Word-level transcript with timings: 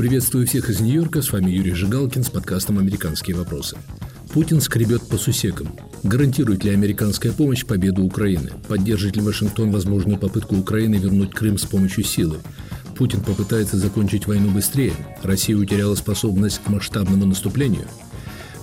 Приветствую 0.00 0.46
всех 0.46 0.70
из 0.70 0.80
Нью-Йорка. 0.80 1.20
С 1.20 1.30
вами 1.30 1.50
Юрий 1.50 1.74
Жигалкин 1.74 2.24
с 2.24 2.30
подкастом 2.30 2.78
«Американские 2.78 3.36
вопросы». 3.36 3.76
Путин 4.32 4.62
скребет 4.62 5.06
по 5.06 5.18
сусекам. 5.18 5.76
Гарантирует 6.02 6.64
ли 6.64 6.70
американская 6.70 7.32
помощь 7.32 7.66
победу 7.66 8.02
Украины? 8.02 8.50
Поддержит 8.66 9.16
ли 9.16 9.22
Вашингтон 9.22 9.70
возможную 9.70 10.18
попытку 10.18 10.56
Украины 10.56 10.94
вернуть 10.94 11.32
Крым 11.32 11.58
с 11.58 11.66
помощью 11.66 12.04
силы? 12.04 12.38
Путин 12.96 13.20
попытается 13.20 13.76
закончить 13.76 14.26
войну 14.26 14.50
быстрее? 14.50 14.94
Россия 15.22 15.54
утеряла 15.54 15.94
способность 15.96 16.62
к 16.64 16.70
масштабному 16.70 17.26
наступлению? 17.26 17.86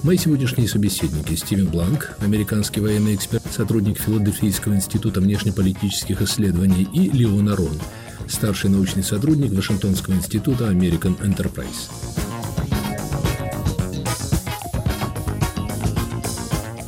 Мои 0.01 0.17
сегодняшние 0.17 0.67
собеседники– 0.67 1.35
Стивен 1.35 1.67
Бланк, 1.67 2.17
американский 2.19 2.81
военный 2.81 3.13
эксперт, 3.13 3.43
сотрудник 3.55 3.99
Филадельфийского 3.99 4.73
института 4.73 5.21
внешнеполитических 5.21 6.19
исследований, 6.23 6.87
и 6.91 7.11
Леон 7.11 7.49
Арон– 7.49 7.79
старший 8.27 8.69
научный 8.69 9.03
сотрудник 9.03 9.51
Вашингтонского 9.51 10.13
института 10.13 10.65
American 10.71 11.17
Enterprise. 11.21 11.89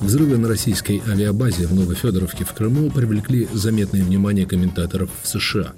Взрывы 0.01 0.37
на 0.37 0.47
российской 0.47 1.01
авиабазе 1.07 1.67
в 1.67 1.75
Новофедоровке 1.75 2.43
в 2.43 2.53
Крыму 2.53 2.89
привлекли 2.89 3.47
заметное 3.53 4.03
внимание 4.03 4.47
комментаторов 4.47 5.11
в 5.21 5.27
США. 5.27 5.73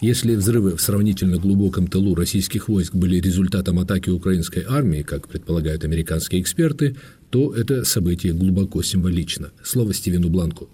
Если 0.00 0.36
взрывы 0.36 0.76
в 0.76 0.80
сравнительно 0.80 1.38
глубоком 1.38 1.86
тылу 1.86 2.14
российских 2.14 2.68
войск 2.68 2.94
были 2.94 3.18
результатом 3.18 3.78
атаки 3.78 4.10
украинской 4.10 4.64
армии, 4.68 5.02
как 5.02 5.26
предполагают 5.26 5.84
американские 5.84 6.42
эксперты, 6.42 6.96
то 7.30 7.52
это 7.54 7.84
событие 7.84 8.32
глубоко 8.34 8.82
символично. 8.82 9.50
Слово 9.64 9.94
Стивену 9.94 10.28
Бланку. 10.28 10.68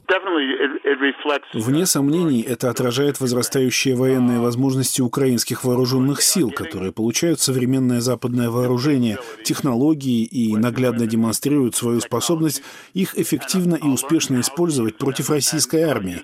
Вне 1.55 1.87
сомнений, 1.87 2.43
это 2.43 2.71
отражает 2.71 3.21
возрастающие 3.21 3.95
военные 3.95 4.39
возможности 4.39 5.01
украинских 5.01 5.65
вооруженных 5.65 6.23
сил, 6.23 6.51
которые 6.51 6.93
получают 6.93 7.41
современное 7.41 8.01
западное 8.01 8.51
вооружение, 8.51 9.19
технологии 9.45 10.25
и 10.25 10.57
наглядно 10.57 11.07
демонстрируют 11.07 11.75
свою 11.75 12.01
способность 12.01 12.63
их 12.95 13.19
эффективно 13.19 13.75
и 13.75 13.87
успешно 13.87 14.41
использовать 14.41 14.97
против 14.97 15.31
российской 15.31 15.83
армии, 15.83 16.23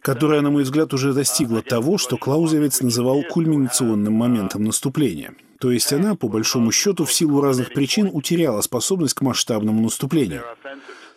которая, 0.00 0.40
на 0.40 0.50
мой 0.50 0.62
взгляд, 0.62 0.94
уже 0.94 1.12
достигла 1.12 1.62
того, 1.62 1.98
что 1.98 2.16
Клаузевиц 2.16 2.80
называл 2.80 3.22
кульминационным 3.22 4.12
моментом 4.12 4.64
наступления. 4.64 5.34
То 5.58 5.70
есть 5.70 5.92
она, 5.92 6.14
по 6.14 6.28
большому 6.28 6.72
счету, 6.72 7.04
в 7.04 7.12
силу 7.12 7.42
разных 7.42 7.74
причин 7.74 8.08
утеряла 8.10 8.62
способность 8.62 9.14
к 9.14 9.20
масштабному 9.20 9.82
наступлению. 9.82 10.42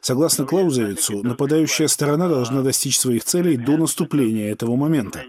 Согласно 0.04 0.44
Клаузевицу, 0.46 1.24
нападающая 1.24 1.88
сторона 1.88 2.28
должна 2.28 2.62
достичь 2.62 3.00
своих 3.00 3.24
целей 3.24 3.56
до 3.56 3.78
наступления 3.78 4.52
этого 4.52 4.76
момента. 4.76 5.24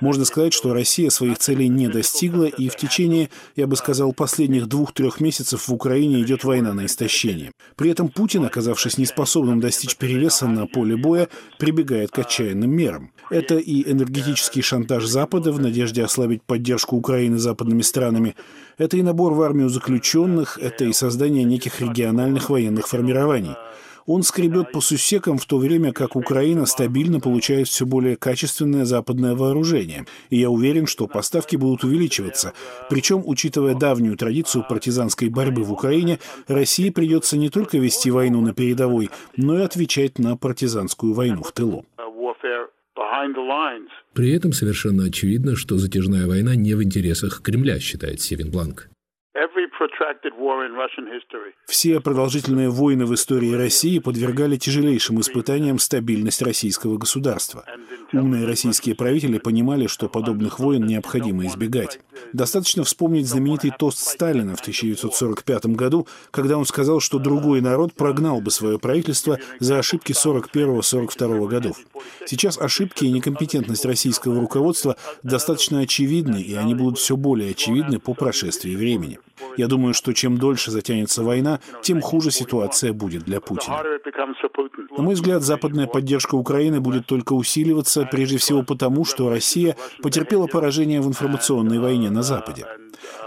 Можно 0.00 0.24
сказать, 0.24 0.52
что 0.52 0.74
Россия 0.74 1.10
своих 1.10 1.38
целей 1.38 1.68
не 1.68 1.86
достигла, 1.86 2.46
и 2.46 2.68
в 2.68 2.76
течение, 2.76 3.30
я 3.54 3.68
бы 3.68 3.76
сказал, 3.76 4.12
последних 4.12 4.66
двух-трех 4.66 5.20
месяцев 5.20 5.68
в 5.68 5.72
Украине 5.72 6.22
идет 6.22 6.42
война 6.42 6.72
на 6.72 6.86
истощение. 6.86 7.52
При 7.76 7.88
этом 7.88 8.08
Путин, 8.08 8.44
оказавшись 8.44 8.98
неспособным 8.98 9.60
достичь 9.60 9.96
перевеса 9.96 10.48
на 10.48 10.66
поле 10.66 10.96
боя, 10.96 11.28
прибегает 11.60 12.10
к 12.10 12.18
отчаянным 12.18 12.70
мерам. 12.70 13.12
Это 13.30 13.58
и 13.58 13.88
энергетический 13.88 14.62
шантаж 14.62 15.04
Запада 15.04 15.52
в 15.52 15.60
надежде 15.60 16.02
ослабить 16.02 16.42
поддержку 16.42 16.96
Украины 16.96 17.38
западными 17.38 17.82
странами, 17.82 18.34
это 18.76 18.96
и 18.96 19.02
набор 19.02 19.34
в 19.34 19.42
армию 19.42 19.68
заключенных, 19.68 20.58
это 20.60 20.86
и 20.86 20.92
создание 20.92 21.44
неких 21.44 21.80
региональных 21.80 22.50
военных 22.50 22.88
формирований. 22.88 23.54
Он 24.06 24.22
скребет 24.22 24.72
по 24.72 24.80
сусекам 24.80 25.38
в 25.38 25.46
то 25.46 25.58
время, 25.58 25.92
как 25.92 26.16
Украина 26.16 26.66
стабильно 26.66 27.20
получает 27.20 27.68
все 27.68 27.86
более 27.86 28.16
качественное 28.16 28.84
западное 28.84 29.34
вооружение. 29.34 30.06
И 30.30 30.38
я 30.38 30.50
уверен, 30.50 30.86
что 30.86 31.06
поставки 31.06 31.56
будут 31.56 31.84
увеличиваться. 31.84 32.52
Причем, 32.88 33.22
учитывая 33.24 33.74
давнюю 33.74 34.16
традицию 34.16 34.64
партизанской 34.68 35.28
борьбы 35.28 35.62
в 35.62 35.72
Украине, 35.72 36.18
России 36.48 36.90
придется 36.90 37.36
не 37.36 37.50
только 37.50 37.78
вести 37.78 38.10
войну 38.10 38.40
на 38.40 38.52
передовой, 38.54 39.10
но 39.36 39.58
и 39.58 39.62
отвечать 39.62 40.18
на 40.18 40.36
партизанскую 40.36 41.12
войну 41.12 41.42
в 41.42 41.52
тылу. 41.52 41.84
При 44.12 44.32
этом 44.32 44.52
совершенно 44.52 45.04
очевидно, 45.04 45.56
что 45.56 45.78
затяжная 45.78 46.26
война 46.26 46.54
не 46.54 46.74
в 46.74 46.82
интересах 46.82 47.42
Кремля, 47.42 47.78
считает 47.78 48.20
Севин 48.20 48.50
Бланк. 48.50 48.88
Все 51.66 52.00
продолжительные 52.00 52.70
войны 52.70 53.06
в 53.06 53.14
истории 53.14 53.52
России 53.52 53.98
подвергали 53.98 54.56
тяжелейшим 54.56 55.20
испытаниям 55.20 55.78
стабильность 55.78 56.42
российского 56.42 56.98
государства. 56.98 57.64
Умные 58.12 58.44
российские 58.44 58.94
правители 58.94 59.38
понимали, 59.38 59.86
что 59.86 60.08
подобных 60.08 60.58
войн 60.58 60.84
необходимо 60.84 61.46
избегать. 61.46 62.00
Достаточно 62.32 62.82
вспомнить 62.84 63.28
знаменитый 63.28 63.72
тост 63.76 63.98
Сталина 63.98 64.56
в 64.56 64.60
1945 64.60 65.66
году, 65.66 66.08
когда 66.30 66.58
он 66.58 66.66
сказал, 66.66 67.00
что 67.00 67.18
другой 67.18 67.60
народ 67.60 67.94
прогнал 67.94 68.40
бы 68.40 68.50
свое 68.50 68.78
правительство 68.78 69.38
за 69.60 69.78
ошибки 69.78 70.12
41-42 70.12 71.46
годов. 71.48 71.76
Сейчас 72.26 72.58
ошибки 72.60 73.04
и 73.04 73.12
некомпетентность 73.12 73.84
российского 73.84 74.40
руководства 74.40 74.96
достаточно 75.22 75.80
очевидны, 75.80 76.42
и 76.42 76.54
они 76.54 76.74
будут 76.74 76.98
все 76.98 77.16
более 77.16 77.52
очевидны 77.52 77.98
по 78.00 78.14
прошествии 78.14 78.74
времени. 78.74 79.18
Я 79.56 79.66
думаю, 79.66 79.94
что 79.94 80.12
чем 80.12 80.38
дольше 80.38 80.70
затянется 80.70 81.22
война, 81.22 81.60
тем 81.82 82.00
хуже 82.00 82.30
ситуация 82.30 82.92
будет 82.92 83.24
для 83.24 83.40
Путина. 83.40 83.82
На 84.96 85.02
мой 85.02 85.14
взгляд, 85.14 85.42
западная 85.42 85.86
поддержка 85.86 86.34
Украины 86.34 86.80
будет 86.80 87.06
только 87.06 87.32
усиливаться, 87.32 87.99
прежде 88.06 88.38
всего 88.38 88.62
потому, 88.62 89.04
что 89.04 89.28
Россия 89.28 89.76
потерпела 90.02 90.46
поражение 90.46 91.00
в 91.00 91.08
информационной 91.08 91.78
войне 91.78 92.10
на 92.10 92.22
Западе. 92.22 92.66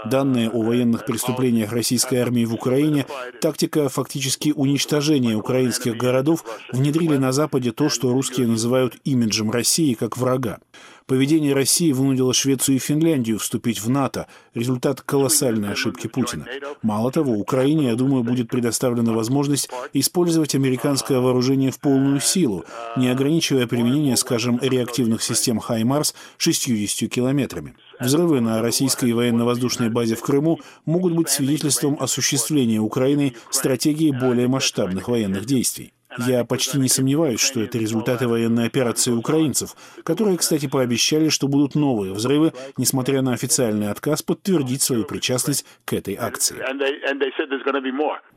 Данные 0.04 0.50
о 0.50 0.62
военных 0.62 1.06
преступлениях 1.06 1.72
российской 1.72 2.16
армии 2.16 2.44
в 2.44 2.54
Украине, 2.54 3.06
тактика 3.40 3.88
фактически 3.88 4.52
уничтожения 4.54 5.34
украинских 5.34 5.96
городов 5.96 6.44
внедрили 6.72 7.16
на 7.16 7.32
Западе 7.32 7.72
то, 7.72 7.88
что 7.88 8.12
русские 8.12 8.46
называют 8.46 8.96
имиджем 9.04 9.50
России 9.50 9.94
как 9.94 10.16
врага. 10.16 10.58
Поведение 11.06 11.52
России 11.52 11.92
вынудило 11.92 12.32
Швецию 12.32 12.76
и 12.76 12.78
Финляндию 12.78 13.38
вступить 13.38 13.78
в 13.78 13.90
НАТО. 13.90 14.26
Результат 14.54 15.02
колоссальной 15.02 15.72
ошибки 15.72 16.06
Путина. 16.06 16.46
Мало 16.80 17.12
того, 17.12 17.34
Украине, 17.34 17.88
я 17.88 17.94
думаю, 17.94 18.24
будет 18.24 18.48
предоставлена 18.48 19.12
возможность 19.12 19.68
использовать 19.92 20.54
американское 20.54 21.20
вооружение 21.20 21.70
в 21.70 21.78
полную 21.78 22.20
силу, 22.20 22.64
не 22.96 23.08
ограничивая 23.08 23.66
применение, 23.66 24.16
скажем, 24.16 24.58
реактивных 24.62 25.22
систем 25.22 25.58
«Хаймарс» 25.58 26.14
60 26.38 27.10
километрами. 27.10 27.74
Взрывы 28.00 28.40
на 28.40 28.62
российской 28.62 29.12
военно-воздушной 29.12 29.90
базе 29.90 30.16
в 30.16 30.22
Крыму 30.22 30.60
могут 30.86 31.14
быть 31.14 31.28
свидетельством 31.28 31.98
осуществления 32.00 32.80
Украиной 32.80 33.36
стратегии 33.50 34.10
более 34.10 34.48
масштабных 34.48 35.08
военных 35.08 35.44
действий. 35.44 35.93
Я 36.18 36.44
почти 36.44 36.78
не 36.78 36.88
сомневаюсь, 36.88 37.40
что 37.40 37.60
это 37.62 37.78
результаты 37.78 38.28
военной 38.28 38.66
операции 38.66 39.10
украинцев, 39.10 39.74
которые, 40.04 40.38
кстати, 40.38 40.68
пообещали, 40.68 41.28
что 41.28 41.48
будут 41.48 41.74
новые 41.74 42.12
взрывы, 42.12 42.52
несмотря 42.76 43.22
на 43.22 43.32
официальный 43.32 43.90
отказ 43.90 44.22
подтвердить 44.22 44.82
свою 44.82 45.04
причастность 45.04 45.66
к 45.84 45.92
этой 45.92 46.14
акции. 46.14 46.56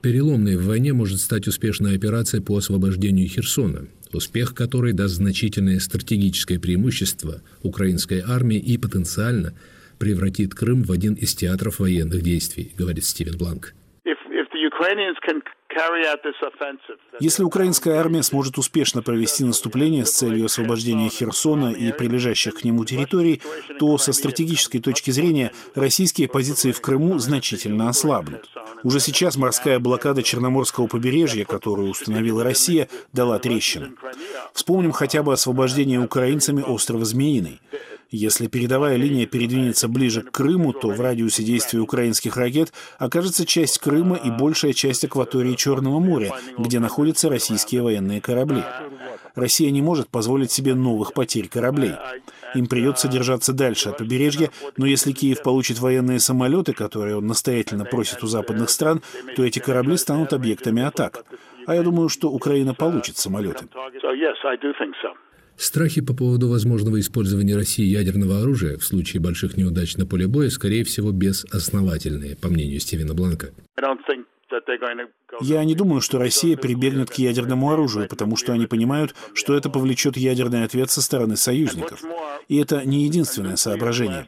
Переломной 0.01 0.57
в 0.57 0.65
войне 0.65 0.93
может 0.93 1.19
стать 1.19 1.47
успешная 1.47 1.95
операция 1.95 2.41
по 2.41 2.57
освобождению 2.57 3.27
Херсона, 3.27 3.87
успех 4.13 4.53
которой 4.53 4.93
даст 4.93 5.15
значительное 5.15 5.79
стратегическое 5.79 6.59
преимущество 6.59 7.41
украинской 7.63 8.23
армии 8.25 8.57
и 8.57 8.77
потенциально 8.77 9.53
превратит 9.99 10.53
Крым 10.53 10.83
в 10.83 10.91
один 10.91 11.13
из 11.13 11.35
театров 11.35 11.79
военных 11.79 12.21
действий, 12.21 12.71
говорит 12.77 13.03
Стивен 13.03 13.37
Бланк. 13.37 13.73
Если 17.19 17.43
украинская 17.43 17.99
армия 17.99 18.23
сможет 18.23 18.57
успешно 18.57 19.01
провести 19.01 19.43
наступление 19.43 20.05
с 20.05 20.11
целью 20.11 20.45
освобождения 20.45 21.09
Херсона 21.09 21.71
и 21.71 21.91
прилежащих 21.91 22.55
к 22.55 22.63
нему 22.63 22.85
территорий, 22.85 23.41
то 23.79 23.97
со 23.97 24.13
стратегической 24.13 24.81
точки 24.81 25.11
зрения 25.11 25.51
российские 25.75 26.27
позиции 26.27 26.71
в 26.71 26.81
Крыму 26.81 27.19
значительно 27.19 27.89
ослабнут. 27.89 28.49
Уже 28.83 28.99
сейчас 28.99 29.37
морская 29.37 29.79
блокада 29.79 30.23
Черноморского 30.23 30.87
побережья, 30.87 31.45
которую 31.45 31.89
установила 31.89 32.43
Россия, 32.43 32.89
дала 33.13 33.39
трещины. 33.39 33.93
Вспомним 34.53 34.91
хотя 34.91 35.23
бы 35.23 35.33
освобождение 35.33 35.99
украинцами 35.99 36.61
острова 36.61 37.05
Змеиный. 37.05 37.59
Если 38.09 38.47
передовая 38.47 38.95
линия 38.95 39.25
передвинется 39.25 39.89
ближе 39.89 40.21
к 40.21 40.31
Крыму, 40.31 40.71
то 40.71 40.89
в 40.89 41.01
радиусе 41.01 41.43
действия 41.43 41.79
украинских 41.79 42.37
ракет 42.37 42.71
окажется 42.97 43.45
часть 43.45 43.79
Крыма 43.79 44.15
и 44.15 44.31
большая 44.31 44.73
часть 44.73 45.03
акватории 45.03 45.55
Черного 45.55 45.99
моря, 45.99 46.33
где 46.57 46.79
находятся 46.79 47.29
российские 47.29 47.81
военные 47.81 48.21
корабли. 48.21 48.63
Россия 49.35 49.69
не 49.71 49.81
может 49.81 50.07
позволить 50.07 50.51
себе 50.51 50.73
новых 50.73 51.13
потерь 51.13 51.49
кораблей. 51.49 51.93
Им 52.55 52.67
придется 52.67 53.09
держаться 53.09 53.51
дальше 53.51 53.89
от 53.89 53.97
побережья, 53.97 54.51
но 54.77 54.85
если 54.85 55.11
Киев 55.11 55.43
получит 55.43 55.79
военные 55.79 56.19
самолеты, 56.19 56.73
которые 56.73 57.17
он 57.17 57.27
настоятельно 57.27 57.83
просит 57.83 58.23
у 58.23 58.27
западных 58.27 58.69
стран, 58.69 59.01
то 59.35 59.43
эти 59.43 59.59
корабли 59.59 59.97
станут 59.97 60.31
объектами 60.31 60.81
атак. 60.81 61.25
А 61.67 61.75
я 61.75 61.83
думаю, 61.83 62.07
что 62.07 62.29
Украина 62.29 62.73
получит 62.73 63.17
самолеты. 63.17 63.65
Страхи 65.57 66.01
по 66.01 66.13
поводу 66.13 66.47
возможного 66.49 66.99
использования 66.99 67.55
России 67.55 67.85
ядерного 67.85 68.41
оружия 68.41 68.77
в 68.77 68.85
случае 68.85 69.21
больших 69.21 69.57
неудач 69.57 69.97
на 69.97 70.05
поле 70.05 70.27
боя, 70.27 70.49
скорее 70.49 70.83
всего, 70.83 71.11
безосновательные, 71.11 72.35
по 72.35 72.47
мнению 72.47 72.79
Стивена 72.79 73.15
Бланка. 73.15 73.49
Я 75.41 75.63
не 75.65 75.75
думаю, 75.75 76.01
что 76.01 76.19
Россия 76.19 76.55
прибегнет 76.55 77.09
к 77.09 77.15
ядерному 77.15 77.71
оружию, 77.71 78.07
потому 78.07 78.35
что 78.37 78.53
они 78.53 78.65
понимают, 78.65 79.13
что 79.33 79.57
это 79.57 79.69
повлечет 79.69 80.15
ядерный 80.15 80.63
ответ 80.63 80.89
со 80.89 81.01
стороны 81.01 81.35
союзников. 81.35 82.03
И 82.47 82.57
это 82.57 82.85
не 82.85 83.03
единственное 83.03 83.55
соображение. 83.55 84.27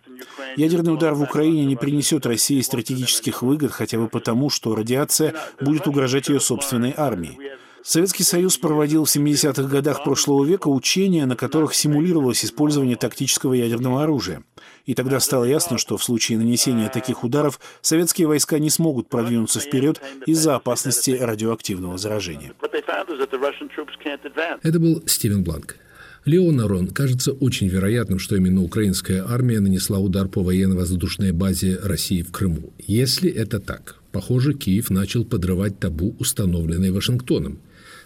Ядерный 0.57 0.93
удар 0.93 1.13
в 1.13 1.21
Украине 1.21 1.65
не 1.65 1.75
принесет 1.75 2.25
России 2.25 2.59
стратегических 2.61 3.41
выгод 3.41 3.71
хотя 3.71 3.97
бы 3.97 4.09
потому, 4.09 4.49
что 4.49 4.75
радиация 4.75 5.35
будет 5.61 5.87
угрожать 5.87 6.27
ее 6.27 6.39
собственной 6.39 6.93
армии. 6.95 7.37
Советский 7.83 8.23
Союз 8.23 8.57
проводил 8.57 9.05
в 9.05 9.15
70-х 9.15 9.63
годах 9.63 10.03
прошлого 10.03 10.43
века 10.43 10.67
учения, 10.67 11.25
на 11.25 11.35
которых 11.35 11.73
симулировалось 11.73 12.43
использование 12.43 12.95
тактического 12.95 13.53
ядерного 13.53 14.03
оружия. 14.03 14.43
И 14.85 14.93
тогда 14.93 15.19
стало 15.19 15.45
ясно, 15.45 15.77
что 15.77 15.97
в 15.97 16.03
случае 16.03 16.37
нанесения 16.37 16.89
таких 16.89 17.23
ударов 17.23 17.59
советские 17.81 18.27
войска 18.27 18.59
не 18.59 18.69
смогут 18.69 19.07
продвинуться 19.07 19.59
вперед 19.59 20.01
из-за 20.25 20.55
опасности 20.55 21.11
радиоактивного 21.11 21.97
заражения. 21.97 22.53
Это 24.63 24.79
был 24.79 25.03
Стивен 25.05 25.43
Бланк. 25.43 25.77
Леон 26.25 26.59
Арон 26.59 26.87
кажется 26.87 27.31
очень 27.31 27.69
вероятным, 27.69 28.19
что 28.19 28.35
именно 28.35 28.61
украинская 28.61 29.25
армия 29.25 29.61
нанесла 29.61 29.99
удар 29.99 30.27
по 30.27 30.43
военно-воздушной 30.43 31.31
базе 31.31 31.79
России 31.81 32.23
в 32.23 32.31
Крыму. 32.31 32.73
Если 32.77 33.31
это 33.31 33.59
так, 33.59 33.95
похоже, 34.11 34.53
Киев 34.53 34.89
начал 34.89 35.23
подрывать 35.23 35.79
табу, 35.79 36.15
установленное 36.19 36.91
Вашингтоном 36.91 37.59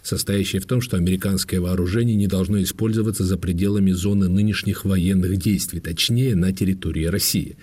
состоящее 0.04 0.60
в 0.60 0.66
том, 0.66 0.80
что 0.80 0.96
американское 0.96 1.60
вооружение 1.60 2.14
не 2.14 2.26
должно 2.26 2.62
использоваться 2.62 3.24
за 3.24 3.38
пределами 3.38 3.90
зоны 3.90 4.28
нынешних 4.28 4.84
военных 4.84 5.38
действий, 5.38 5.80
точнее, 5.80 6.36
на 6.36 6.52
территории 6.52 7.06
России. 7.06 7.56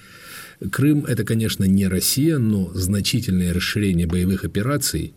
Крым– 0.71 1.05
это, 1.07 1.23
конечно, 1.23 1.63
не 1.63 1.87
Россия, 1.87 2.37
но 2.39 2.71
значительное 2.73 3.53
расширение 3.53 4.07
боевых 4.07 4.43
операций, 4.43 5.13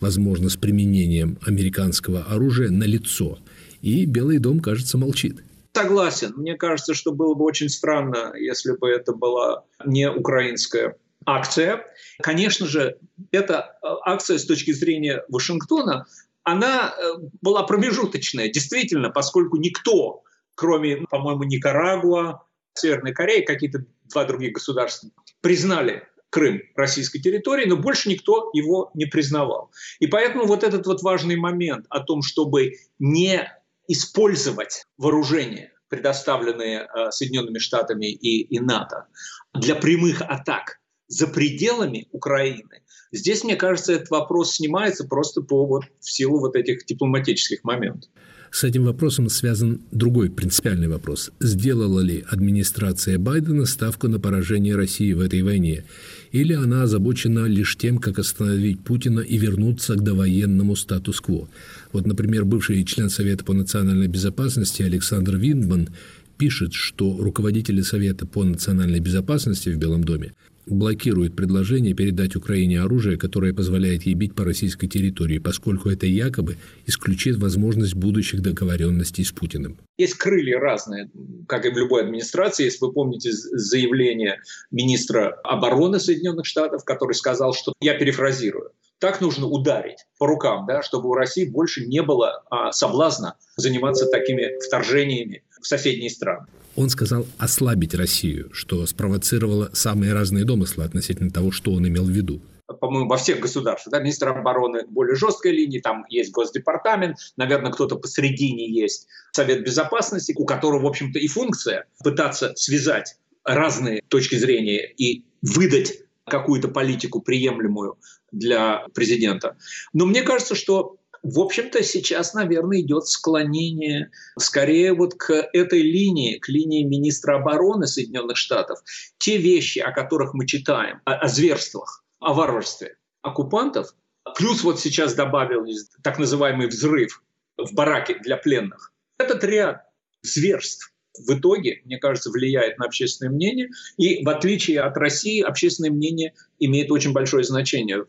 возможно, 0.00 0.48
с 0.48 0.56
применением 0.56 1.38
американского 1.46 2.22
оружия, 2.22 2.70
налицо. 2.70 3.38
И 3.82 4.06
Белый 4.06 4.38
дом, 4.38 4.60
кажется, 4.60 4.98
молчит. 4.98 5.42
Согласен. 5.74 6.34
Мне 6.36 6.56
кажется, 6.56 6.94
что 6.94 7.12
было 7.12 7.34
бы 7.34 7.44
очень 7.44 7.68
странно, 7.68 8.32
если 8.34 8.72
бы 8.72 8.88
это 8.88 9.12
была 9.12 9.64
не 9.84 10.10
украинская 10.10 10.96
акция. 11.24 11.84
Конечно 12.20 12.66
же, 12.66 12.98
эта 13.30 13.76
акция 14.04 14.38
с 14.38 14.44
точки 14.44 14.72
зрения 14.72 15.22
Вашингтона 15.28 16.06
она 16.44 16.94
э, 16.96 17.14
была 17.40 17.62
промежуточная, 17.64 18.48
действительно, 18.48 19.10
поскольку 19.10 19.56
никто, 19.56 20.22
кроме, 20.54 20.98
по-моему, 21.08 21.44
Никарагуа, 21.44 22.44
Северной 22.74 23.12
Кореи, 23.12 23.44
какие-то 23.44 23.84
два 24.04 24.24
других 24.24 24.52
государства, 24.52 25.10
признали 25.40 26.06
Крым 26.30 26.62
российской 26.76 27.20
территорией, 27.20 27.68
но 27.68 27.76
больше 27.76 28.08
никто 28.08 28.48
его 28.54 28.90
не 28.94 29.04
признавал. 29.04 29.70
И 30.00 30.06
поэтому 30.06 30.46
вот 30.46 30.64
этот 30.64 30.86
вот 30.86 31.02
важный 31.02 31.36
момент 31.36 31.84
о 31.90 32.00
том, 32.00 32.22
чтобы 32.22 32.72
не 32.98 33.46
использовать 33.86 34.86
вооружения, 34.96 35.72
предоставленные 35.88 36.88
э, 36.88 37.10
Соединенными 37.10 37.58
Штатами 37.58 38.06
и, 38.06 38.40
и 38.44 38.58
НАТО, 38.60 39.08
для 39.52 39.74
прямых 39.74 40.22
атак 40.22 40.80
за 41.06 41.26
пределами 41.26 42.08
Украины, 42.12 42.82
Здесь, 43.12 43.44
мне 43.44 43.56
кажется, 43.56 43.92
этот 43.92 44.10
вопрос 44.10 44.54
снимается 44.54 45.04
просто 45.04 45.42
по 45.42 45.66
вот, 45.66 45.84
в 46.00 46.10
силу 46.10 46.40
вот 46.40 46.56
этих 46.56 46.86
дипломатических 46.86 47.62
моментов. 47.62 48.10
С 48.50 48.64
этим 48.64 48.84
вопросом 48.84 49.30
связан 49.30 49.80
другой 49.92 50.30
принципиальный 50.30 50.88
вопрос. 50.88 51.30
Сделала 51.40 52.00
ли 52.00 52.22
администрация 52.28 53.18
Байдена 53.18 53.64
ставку 53.64 54.08
на 54.08 54.20
поражение 54.20 54.76
России 54.76 55.14
в 55.14 55.20
этой 55.20 55.42
войне? 55.42 55.84
Или 56.32 56.52
она 56.52 56.82
озабочена 56.82 57.46
лишь 57.46 57.76
тем, 57.76 57.96
как 57.96 58.18
остановить 58.18 58.80
Путина 58.80 59.20
и 59.20 59.38
вернуться 59.38 59.94
к 59.94 60.02
довоенному 60.04 60.76
статус-кво? 60.76 61.48
Вот, 61.92 62.06
например, 62.06 62.44
бывший 62.44 62.84
член 62.84 63.08
Совета 63.08 63.42
по 63.42 63.54
национальной 63.54 64.08
безопасности 64.08 64.82
Александр 64.82 65.36
Виндман 65.36 65.88
пишет, 66.36 66.74
что 66.74 67.16
руководители 67.18 67.80
Совета 67.80 68.26
по 68.26 68.44
национальной 68.44 69.00
безопасности 69.00 69.70
в 69.70 69.78
Белом 69.78 70.04
доме 70.04 70.32
блокирует 70.66 71.36
предложение 71.36 71.94
передать 71.94 72.36
Украине 72.36 72.80
оружие, 72.80 73.16
которое 73.16 73.52
позволяет 73.52 74.04
ей 74.04 74.14
бить 74.14 74.34
по 74.34 74.44
российской 74.44 74.86
территории, 74.86 75.38
поскольку 75.38 75.88
это 75.88 76.06
якобы 76.06 76.56
исключит 76.86 77.36
возможность 77.36 77.94
будущих 77.94 78.42
договоренностей 78.42 79.24
с 79.24 79.32
Путиным. 79.32 79.78
Есть 79.98 80.14
крылья 80.14 80.58
разные, 80.58 81.10
как 81.48 81.66
и 81.66 81.70
в 81.70 81.76
любой 81.76 82.02
администрации. 82.02 82.64
Если 82.64 82.84
вы 82.84 82.92
помните 82.92 83.30
заявление 83.32 84.40
министра 84.70 85.34
обороны 85.44 85.98
Соединенных 85.98 86.46
Штатов, 86.46 86.84
который 86.84 87.14
сказал, 87.14 87.54
что 87.54 87.72
я 87.80 87.94
перефразирую, 87.94 88.70
так 89.02 89.20
нужно 89.20 89.48
ударить 89.48 90.06
по 90.16 90.28
рукам, 90.28 90.64
да, 90.64 90.80
чтобы 90.80 91.08
у 91.08 91.14
России 91.14 91.44
больше 91.44 91.84
не 91.84 92.02
было 92.02 92.44
а, 92.50 92.70
соблазна 92.70 93.34
заниматься 93.56 94.06
такими 94.06 94.64
вторжениями 94.64 95.42
в 95.62 95.66
соседние 95.66 96.10
страны. 96.10 96.46
Он 96.74 96.88
сказал 96.88 97.26
ослабить 97.38 97.94
Россию, 97.94 98.50
что 98.52 98.86
спровоцировало 98.86 99.70
самые 99.72 100.12
разные 100.12 100.44
домыслы 100.44 100.84
относительно 100.84 101.30
того, 101.30 101.50
что 101.50 101.72
он 101.72 101.86
имел 101.86 102.04
в 102.04 102.10
виду 102.10 102.40
по-моему, 102.80 103.08
во 103.08 103.16
всех 103.16 103.40
государствах. 103.40 103.92
Да, 103.92 104.00
министр 104.00 104.28
обороны 104.28 104.86
более 104.88 105.14
жесткой 105.14 105.52
линии, 105.52 105.80
там 105.80 106.04
есть 106.08 106.32
Госдепартамент, 106.32 107.16
наверное, 107.36 107.70
кто-то 107.70 107.96
посередине 107.96 108.68
есть 108.68 109.08
Совет 109.32 109.64
Безопасности, 109.64 110.34
у 110.36 110.44
которого, 110.44 110.82
в 110.82 110.86
общем-то, 110.86 111.18
и 111.18 111.28
функция 111.28 111.86
пытаться 112.02 112.52
связать 112.56 113.16
разные 113.44 114.02
точки 114.08 114.36
зрения 114.36 114.90
и 114.96 115.24
выдать 115.42 115.98
какую-то 116.26 116.68
политику 116.68 117.20
приемлемую 117.20 117.98
для 118.30 118.86
президента. 118.94 119.56
Но 119.92 120.06
мне 120.06 120.22
кажется, 120.22 120.54
что 120.54 120.96
в 121.22 121.38
общем-то, 121.38 121.82
сейчас, 121.84 122.34
наверное, 122.34 122.80
идет 122.80 123.06
склонение 123.06 124.10
скорее 124.38 124.92
вот 124.92 125.14
к 125.14 125.30
этой 125.52 125.80
линии, 125.80 126.38
к 126.38 126.48
линии 126.48 126.82
министра 126.82 127.36
обороны 127.36 127.86
Соединенных 127.86 128.36
Штатов. 128.36 128.80
Те 129.18 129.36
вещи, 129.36 129.78
о 129.78 129.92
которых 129.92 130.34
мы 130.34 130.46
читаем, 130.46 131.00
о, 131.04 131.14
о 131.14 131.28
зверствах, 131.28 132.04
о 132.18 132.34
варварстве 132.34 132.96
оккупантов, 133.22 133.94
плюс 134.36 134.64
вот 134.64 134.80
сейчас 134.80 135.14
добавился 135.14 135.86
так 136.02 136.18
называемый 136.18 136.66
взрыв 136.66 137.22
в 137.56 137.72
бараке 137.72 138.18
для 138.18 138.36
пленных. 138.36 138.92
Этот 139.18 139.44
ряд 139.44 139.82
зверств 140.22 140.92
в 141.18 141.38
итоге, 141.38 141.82
мне 141.84 141.98
кажется, 141.98 142.30
влияет 142.30 142.78
на 142.78 142.86
общественное 142.86 143.30
мнение. 143.30 143.68
И 143.96 144.24
в 144.24 144.28
отличие 144.28 144.80
от 144.80 144.96
России, 144.96 145.42
общественное 145.42 145.90
мнение 145.90 146.34
имеет 146.58 146.90
очень 146.90 147.12
большое 147.12 147.44
значение 147.44 148.04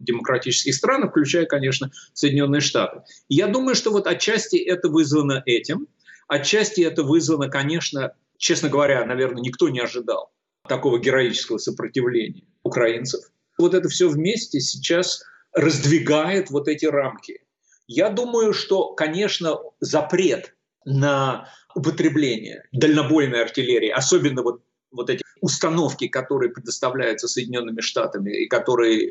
демократических 0.00 0.74
странах, 0.74 1.10
включая, 1.10 1.46
конечно, 1.46 1.90
Соединенные 2.12 2.60
Штаты. 2.60 3.00
я 3.28 3.46
думаю, 3.46 3.74
что 3.74 3.90
вот 3.90 4.06
отчасти 4.06 4.56
это 4.56 4.88
вызвано 4.88 5.42
этим, 5.46 5.88
отчасти 6.28 6.80
это 6.82 7.02
вызвано, 7.02 7.48
конечно, 7.48 8.12
честно 8.38 8.68
говоря, 8.68 9.04
наверное, 9.04 9.42
никто 9.42 9.68
не 9.68 9.80
ожидал 9.80 10.32
такого 10.68 10.98
героического 10.98 11.58
сопротивления 11.58 12.44
украинцев. 12.62 13.20
Вот 13.58 13.74
это 13.74 13.88
все 13.88 14.08
вместе 14.08 14.60
сейчас 14.60 15.22
раздвигает 15.52 16.50
вот 16.50 16.68
эти 16.68 16.86
рамки. 16.86 17.40
Я 17.86 18.10
думаю, 18.10 18.52
что, 18.52 18.94
конечно, 18.94 19.58
запрет 19.80 20.54
на 20.84 21.48
употребление 21.74 22.64
дальнобойной 22.72 23.42
артиллерии, 23.42 23.90
особенно 23.90 24.42
вот, 24.42 24.62
вот 24.90 25.10
эти 25.10 25.22
установки, 25.40 26.08
которые 26.08 26.50
предоставляются 26.50 27.28
Соединенными 27.28 27.80
Штатами 27.80 28.44
и 28.44 28.48
которые 28.48 29.08
э, 29.08 29.10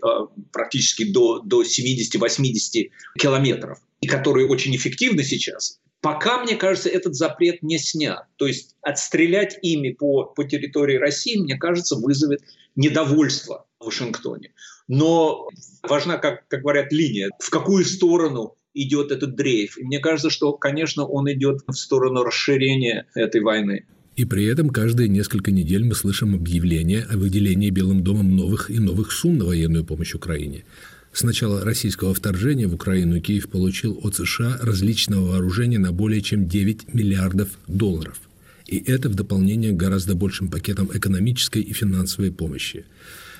практически 0.51 1.11
до, 1.11 1.39
до 1.39 1.63
70-80 1.63 2.89
километров, 3.17 3.79
и 4.01 4.07
которые 4.07 4.47
очень 4.47 4.75
эффективны 4.75 5.23
сейчас, 5.23 5.79
пока, 6.01 6.43
мне 6.43 6.55
кажется, 6.55 6.89
этот 6.89 7.15
запрет 7.15 7.63
не 7.63 7.77
снят. 7.77 8.25
То 8.35 8.47
есть 8.47 8.75
отстрелять 8.81 9.57
ими 9.61 9.91
по, 9.91 10.25
по 10.25 10.43
территории 10.43 10.97
России, 10.97 11.37
мне 11.37 11.57
кажется, 11.57 11.95
вызовет 11.95 12.41
недовольство 12.75 13.65
в 13.79 13.85
Вашингтоне. 13.85 14.53
Но 14.87 15.47
важна, 15.81 16.17
как, 16.17 16.47
как 16.47 16.61
говорят, 16.61 16.91
линия, 16.91 17.29
в 17.39 17.49
какую 17.49 17.85
сторону 17.85 18.55
идет 18.75 19.11
этот 19.11 19.35
дрейф. 19.35 19.77
И 19.77 19.83
мне 19.83 19.99
кажется, 19.99 20.29
что, 20.29 20.53
конечно, 20.53 21.07
он 21.07 21.31
идет 21.31 21.61
в 21.67 21.73
сторону 21.73 22.23
расширения 22.23 23.07
этой 23.15 23.41
войны. 23.41 23.87
И 24.15 24.23
при 24.23 24.45
этом 24.45 24.69
каждые 24.69 25.09
несколько 25.09 25.51
недель 25.51 25.83
мы 25.83 25.93
слышим 25.93 26.35
объявления 26.35 27.01
о 27.09 27.17
выделении 27.17 27.69
Белым 27.69 28.01
домом 28.01 28.35
новых 28.35 28.71
и 28.71 28.79
новых 28.79 29.11
сумм 29.11 29.39
на 29.39 29.45
военную 29.45 29.83
помощь 29.83 30.13
Украине. 30.13 30.63
С 31.11 31.23
начала 31.23 31.63
российского 31.63 32.13
вторжения 32.13 32.67
в 32.67 32.73
Украину 32.73 33.19
Киев 33.19 33.49
получил 33.49 33.99
от 34.03 34.15
США 34.15 34.57
различного 34.61 35.31
вооружения 35.31 35.79
на 35.79 35.91
более 35.91 36.21
чем 36.21 36.47
9 36.47 36.93
миллиардов 36.93 37.49
долларов. 37.67 38.19
И 38.67 38.77
это 38.77 39.09
в 39.09 39.15
дополнение 39.15 39.71
к 39.71 39.77
гораздо 39.77 40.15
большим 40.15 40.49
пакетам 40.49 40.89
экономической 40.93 41.61
и 41.61 41.73
финансовой 41.73 42.31
помощи. 42.31 42.85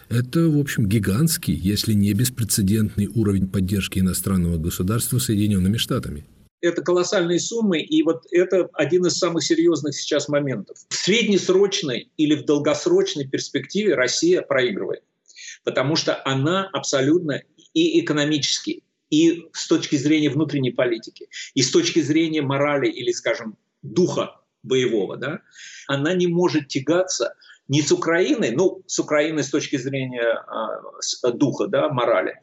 Это, 0.09 0.47
в 0.47 0.59
общем, 0.59 0.87
гигантский, 0.87 1.55
если 1.55 1.93
не 1.93 2.13
беспрецедентный 2.13 3.07
уровень 3.07 3.47
поддержки 3.47 3.99
иностранного 3.99 4.57
государства 4.57 5.19
Соединенными 5.19 5.77
Штатами. 5.77 6.25
Это 6.65 6.81
колоссальные 6.81 7.39
суммы, 7.39 7.79
и 7.79 8.03
вот 8.03 8.25
это 8.31 8.69
один 8.73 9.05
из 9.05 9.17
самых 9.17 9.43
серьезных 9.43 9.95
сейчас 9.95 10.27
моментов. 10.27 10.77
В 10.89 10.95
среднесрочной 10.95 12.11
или 12.17 12.35
в 12.35 12.45
долгосрочной 12.45 13.27
перспективе 13.27 13.95
Россия 13.95 14.41
проигрывает, 14.41 15.03
потому 15.63 15.95
что 15.95 16.21
она 16.25 16.69
абсолютно 16.73 17.41
и 17.73 17.99
экономически, 17.99 18.83
и 19.09 19.45
с 19.53 19.67
точки 19.67 19.95
зрения 19.95 20.29
внутренней 20.29 20.71
политики, 20.71 21.27
и 21.53 21.61
с 21.61 21.71
точки 21.71 22.01
зрения 22.01 22.41
морали 22.41 22.87
или, 22.87 23.11
скажем, 23.11 23.57
духа 23.81 24.41
боевого, 24.63 25.17
да, 25.17 25.41
она 25.87 26.13
не 26.13 26.27
может 26.27 26.67
тягаться 26.67 27.35
не 27.67 27.81
с 27.81 27.91
Украиной, 27.91 28.51
ну, 28.51 28.83
с 28.85 28.99
Украиной 28.99 29.43
с 29.43 29.49
точки 29.49 29.77
зрения 29.77 30.43
э, 31.23 31.31
духа, 31.31 31.67
да, 31.67 31.89
морали, 31.89 32.35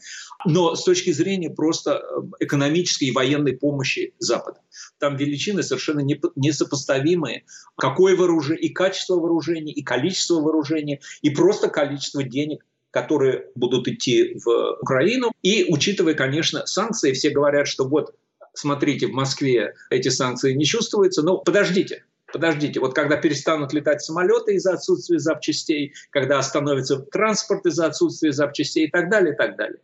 но 0.45 0.75
с 0.75 0.85
точки 0.85 1.12
зрения 1.12 1.50
просто 1.50 1.93
э, 1.93 2.23
экономической 2.41 3.05
и 3.05 3.12
военной 3.12 3.57
помощи 3.57 4.14
Запада. 4.19 4.61
Там 4.99 5.17
величины 5.17 5.62
совершенно 5.62 6.00
не, 6.00 6.21
несопоставимые. 6.35 7.45
Какое 7.76 8.17
вооружение, 8.17 8.64
и 8.64 8.73
качество 8.73 9.14
вооружения, 9.14 9.73
и 9.73 9.83
количество 9.83 10.41
вооружения, 10.41 11.00
и 11.23 11.31
просто 11.31 11.69
количество 11.69 12.23
денег, 12.25 12.64
которые 12.91 13.47
будут 13.55 13.88
идти 13.88 14.38
в 14.45 14.76
Украину. 14.81 15.33
И 15.43 15.67
учитывая, 15.69 16.14
конечно, 16.14 16.67
санкции, 16.67 17.12
все 17.12 17.31
говорят, 17.31 17.67
что 17.67 17.85
вот, 17.88 18.14
смотрите, 18.55 19.07
в 19.07 19.12
Москве 19.12 19.75
эти 19.88 20.09
санкции 20.09 20.52
не 20.52 20.64
чувствуются, 20.64 21.23
но 21.23 21.38
подождите, 21.38 22.05
Подождите, 22.32 22.80
вот 22.80 22.94
когда 22.94 23.16
перестанут 23.16 23.72
летать 23.72 24.02
самолеты 24.02 24.54
из-за 24.54 24.74
отсутствия 24.74 25.18
запчастей, 25.18 25.94
когда 26.10 26.38
остановится 26.38 26.98
транспорт 26.98 27.66
из-за 27.66 27.86
отсутствия 27.86 28.32
запчастей 28.32 28.86
и 28.86 28.90
так 28.90 29.10
далее, 29.10 29.34
и 29.34 29.36
так 29.36 29.56
далее. 29.56 29.80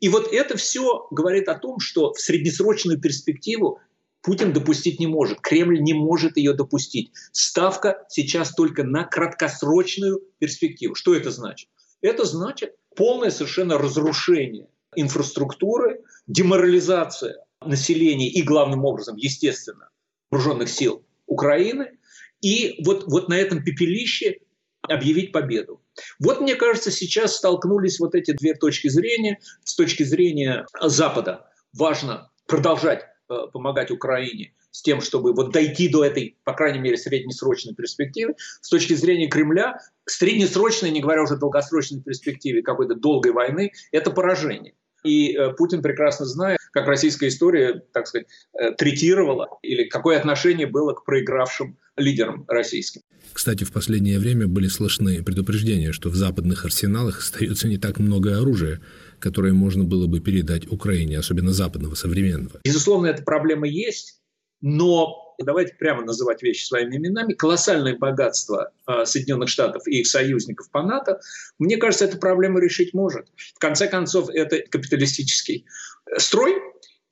И 0.00 0.08
вот 0.08 0.32
это 0.32 0.56
все 0.56 1.08
говорит 1.10 1.48
о 1.48 1.54
том, 1.54 1.80
что 1.80 2.12
в 2.12 2.20
среднесрочную 2.20 3.00
перспективу 3.00 3.80
Путин 4.22 4.52
допустить 4.52 5.00
не 5.00 5.06
может. 5.06 5.40
Кремль 5.40 5.80
не 5.80 5.94
может 5.94 6.36
ее 6.36 6.52
допустить. 6.52 7.12
Ставка 7.32 8.04
сейчас 8.08 8.54
только 8.54 8.84
на 8.84 9.04
краткосрочную 9.04 10.20
перспективу. 10.38 10.94
Что 10.94 11.14
это 11.14 11.30
значит? 11.30 11.68
Это 12.00 12.24
значит 12.24 12.74
полное 12.94 13.30
совершенно 13.30 13.78
разрушение 13.78 14.68
инфраструктуры, 14.94 16.02
деморализация 16.26 17.44
населения 17.64 18.28
и, 18.28 18.42
главным 18.42 18.84
образом, 18.84 19.16
естественно, 19.16 19.88
вооруженных 20.30 20.68
сил 20.68 21.04
Украины 21.28 21.92
и 22.40 22.82
вот, 22.84 23.04
вот 23.06 23.28
на 23.28 23.34
этом 23.34 23.62
пепелище 23.62 24.38
объявить 24.82 25.32
победу. 25.32 25.82
Вот, 26.18 26.40
мне 26.40 26.54
кажется, 26.54 26.90
сейчас 26.90 27.36
столкнулись 27.36 28.00
вот 28.00 28.14
эти 28.14 28.32
две 28.32 28.54
точки 28.54 28.88
зрения. 28.88 29.38
С 29.64 29.74
точки 29.74 30.02
зрения 30.02 30.66
Запада 30.80 31.50
важно 31.72 32.30
продолжать 32.46 33.04
э, 33.28 33.34
помогать 33.52 33.90
Украине 33.90 34.54
с 34.70 34.82
тем, 34.82 35.00
чтобы 35.00 35.34
вот 35.34 35.52
дойти 35.52 35.88
до 35.88 36.04
этой, 36.04 36.36
по 36.44 36.52
крайней 36.52 36.78
мере, 36.78 36.96
среднесрочной 36.96 37.74
перспективы. 37.74 38.34
С 38.60 38.68
точки 38.68 38.94
зрения 38.94 39.28
Кремля, 39.28 39.78
среднесрочной, 40.06 40.90
не 40.90 41.00
говоря 41.00 41.22
уже 41.22 41.36
долгосрочной 41.36 42.00
перспективе 42.00 42.62
какой-то 42.62 42.94
долгой 42.94 43.32
войны, 43.32 43.72
это 43.90 44.10
поражение. 44.10 44.74
И 45.04 45.32
э, 45.32 45.52
Путин 45.52 45.82
прекрасно 45.82 46.26
знает, 46.26 46.58
как 46.72 46.86
российская 46.86 47.28
история, 47.28 47.82
так 47.92 48.06
сказать, 48.06 48.26
э, 48.58 48.72
третировала 48.72 49.48
или 49.62 49.84
какое 49.84 50.18
отношение 50.18 50.66
было 50.66 50.92
к 50.92 51.04
проигравшим 51.04 51.78
лидерам 51.96 52.44
российским. 52.48 53.02
Кстати, 53.32 53.64
в 53.64 53.72
последнее 53.72 54.18
время 54.18 54.48
были 54.48 54.68
слышны 54.68 55.22
предупреждения, 55.22 55.92
что 55.92 56.08
в 56.10 56.16
западных 56.16 56.64
арсеналах 56.64 57.18
остается 57.18 57.68
не 57.68 57.78
так 57.78 57.98
много 57.98 58.38
оружия, 58.38 58.80
которое 59.18 59.52
можно 59.52 59.84
было 59.84 60.06
бы 60.06 60.20
передать 60.20 60.70
Украине, 60.70 61.18
особенно 61.18 61.52
западного, 61.52 61.94
современного. 61.94 62.60
Безусловно, 62.64 63.06
эта 63.06 63.22
проблема 63.22 63.66
есть, 63.68 64.20
но 64.60 65.27
давайте 65.44 65.74
прямо 65.74 66.02
называть 66.02 66.42
вещи 66.42 66.64
своими 66.64 66.96
именами, 66.96 67.34
колоссальное 67.34 67.96
богатство 67.96 68.72
а, 68.86 69.04
Соединенных 69.04 69.48
Штатов 69.48 69.86
и 69.86 70.00
их 70.00 70.06
союзников 70.06 70.70
по 70.70 70.82
НАТО, 70.82 71.20
мне 71.58 71.76
кажется, 71.76 72.04
эту 72.04 72.18
проблему 72.18 72.58
решить 72.58 72.94
может. 72.94 73.28
В 73.36 73.58
конце 73.58 73.88
концов, 73.88 74.28
это 74.30 74.58
капиталистический 74.68 75.66
э, 76.06 76.18
строй. 76.18 76.54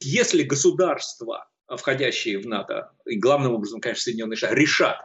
Если 0.00 0.42
государства, 0.42 1.48
входящие 1.68 2.38
в 2.38 2.46
НАТО, 2.46 2.92
и 3.06 3.16
главным 3.16 3.54
образом, 3.54 3.80
конечно, 3.80 4.02
Соединенные 4.02 4.36
Штаты, 4.36 4.54
решат, 4.54 4.98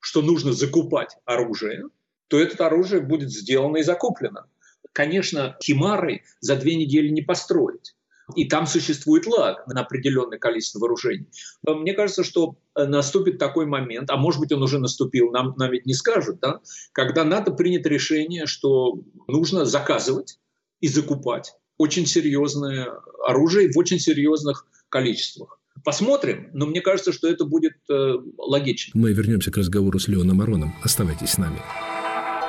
что 0.00 0.20
нужно 0.20 0.52
закупать 0.52 1.16
оружие, 1.24 1.84
то 2.28 2.38
это 2.38 2.66
оружие 2.66 3.00
будет 3.00 3.30
сделано 3.30 3.78
и 3.78 3.82
закуплено. 3.82 4.46
Конечно, 4.92 5.56
химары 5.62 6.22
за 6.40 6.56
две 6.56 6.76
недели 6.76 7.08
не 7.08 7.22
построить. 7.22 7.94
И 8.34 8.46
там 8.46 8.66
существует 8.66 9.26
лаг 9.26 9.66
на 9.66 9.82
определенное 9.82 10.38
количество 10.38 10.78
вооружений. 10.78 11.26
Мне 11.66 11.92
кажется, 11.92 12.24
что 12.24 12.56
э, 12.74 12.84
наступит 12.84 13.38
такой 13.38 13.66
момент, 13.66 14.10
а 14.10 14.16
может 14.16 14.40
быть 14.40 14.52
он 14.52 14.62
уже 14.62 14.78
наступил, 14.78 15.30
нам, 15.30 15.54
нам 15.56 15.70
ведь 15.70 15.86
не 15.86 15.94
скажут, 15.94 16.40
да, 16.40 16.60
когда 16.92 17.24
НАТО 17.24 17.52
принято 17.52 17.88
решение, 17.88 18.46
что 18.46 19.00
нужно 19.28 19.64
заказывать 19.64 20.38
и 20.80 20.88
закупать 20.88 21.54
очень 21.76 22.06
серьезное 22.06 22.92
оружие 23.26 23.70
в 23.72 23.78
очень 23.78 23.98
серьезных 23.98 24.66
количествах. 24.88 25.58
Посмотрим, 25.84 26.48
но 26.52 26.66
мне 26.66 26.80
кажется, 26.80 27.12
что 27.12 27.28
это 27.28 27.44
будет 27.44 27.74
э, 27.90 28.14
логично. 28.38 28.92
Мы 28.94 29.12
вернемся 29.12 29.50
к 29.50 29.56
разговору 29.56 29.98
с 29.98 30.08
Леоном 30.08 30.40
Ароном. 30.40 30.74
Оставайтесь 30.82 31.30
с 31.30 31.38
нами. 31.38 31.60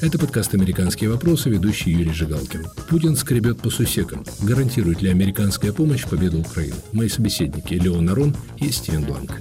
Это 0.00 0.16
подкаст 0.16 0.54
«Американские 0.54 1.10
вопросы», 1.10 1.50
ведущий 1.50 1.90
Юрий 1.90 2.12
Жигалкин. 2.12 2.66
Путин 2.88 3.16
скребет 3.16 3.60
по 3.60 3.68
сусекам. 3.68 4.24
Гарантирует 4.40 5.02
ли 5.02 5.10
американская 5.10 5.72
помощь 5.72 6.04
победу 6.04 6.38
Украины? 6.38 6.76
Мои 6.92 7.08
собеседники 7.08 7.74
Леон 7.74 8.08
Арон 8.08 8.36
и 8.58 8.70
Стивен 8.70 9.04
Бланк. 9.04 9.40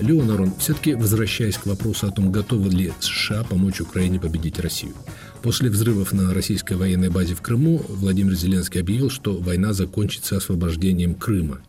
Леон 0.00 0.30
Арон, 0.30 0.52
все-таки 0.60 0.94
возвращаясь 0.94 1.58
к 1.58 1.66
вопросу 1.66 2.06
о 2.06 2.12
том, 2.12 2.30
готовы 2.30 2.70
ли 2.70 2.92
США 3.00 3.42
помочь 3.42 3.80
Украине 3.80 4.20
победить 4.20 4.60
Россию. 4.60 4.94
После 5.42 5.70
взрывов 5.70 6.12
на 6.12 6.32
российской 6.32 6.74
военной 6.74 7.10
базе 7.10 7.34
в 7.34 7.42
Крыму 7.42 7.82
Владимир 7.88 8.34
Зеленский 8.34 8.80
объявил, 8.80 9.10
что 9.10 9.36
война 9.36 9.72
закончится 9.72 10.36
освобождением 10.36 11.16
Крыма. 11.16 11.62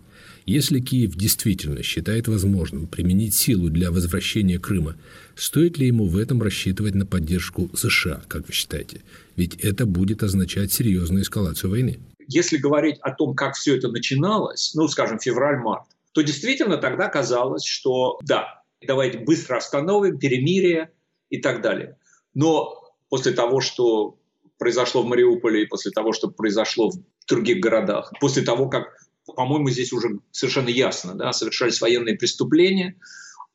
Если 0.50 0.80
Киев 0.80 1.16
действительно 1.16 1.84
считает 1.84 2.28
возможным 2.28 2.88
применить 2.88 3.36
силу 3.36 3.70
для 3.70 3.92
возвращения 3.92 4.58
Крыма, 4.58 4.96
стоит 5.36 5.78
ли 5.78 5.86
ему 5.86 6.08
в 6.08 6.18
этом 6.18 6.42
рассчитывать 6.42 6.96
на 6.96 7.06
поддержку 7.06 7.70
США, 7.76 8.24
как 8.28 8.48
вы 8.48 8.54
считаете? 8.54 9.04
Ведь 9.36 9.58
это 9.58 9.86
будет 9.86 10.24
означать 10.24 10.74
серьезную 10.74 11.22
эскалацию 11.22 11.70
войны. 11.70 12.00
Если 12.26 12.58
говорить 12.58 12.98
о 13.02 13.12
том, 13.12 13.36
как 13.36 13.54
все 13.54 13.78
это 13.78 13.90
начиналось, 13.90 14.72
ну, 14.74 14.88
скажем, 14.88 15.20
февраль-март, 15.20 15.84
то 16.14 16.24
действительно 16.24 16.78
тогда 16.78 17.10
казалось, 17.10 17.64
что 17.64 18.18
да, 18.24 18.64
давайте 18.82 19.20
быстро 19.20 19.58
остановим, 19.58 20.18
перемирие 20.18 20.90
и 21.30 21.38
так 21.38 21.62
далее. 21.62 21.96
Но 22.34 22.74
после 23.10 23.34
того, 23.34 23.62
что 23.62 24.18
произошло 24.58 25.04
в 25.04 25.06
Мариуполе 25.06 25.62
и 25.62 25.68
после 25.68 25.92
того, 25.92 26.12
что 26.12 26.32
произошло 26.32 26.90
в 26.90 26.96
других 27.28 27.60
городах, 27.60 28.12
после 28.20 28.42
того, 28.42 28.68
как 28.68 28.96
по-моему, 29.34 29.70
здесь 29.70 29.94
уже 29.94 30.20
совершенно 30.32 30.70
ясно, 30.70 31.16
да, 31.16 31.32
совершались 31.34 31.82
военные 31.82 32.16
преступления. 32.16 32.96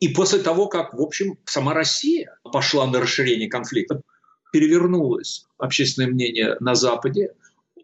И 0.00 0.08
после 0.08 0.40
того, 0.40 0.66
как, 0.66 0.94
в 0.94 1.00
общем, 1.00 1.38
сама 1.44 1.74
Россия 1.74 2.38
пошла 2.42 2.86
на 2.86 3.00
расширение 3.00 3.48
конфликта, 3.48 4.00
перевернулось 4.52 5.46
общественное 5.58 6.08
мнение 6.08 6.56
на 6.60 6.74
Западе, 6.74 7.30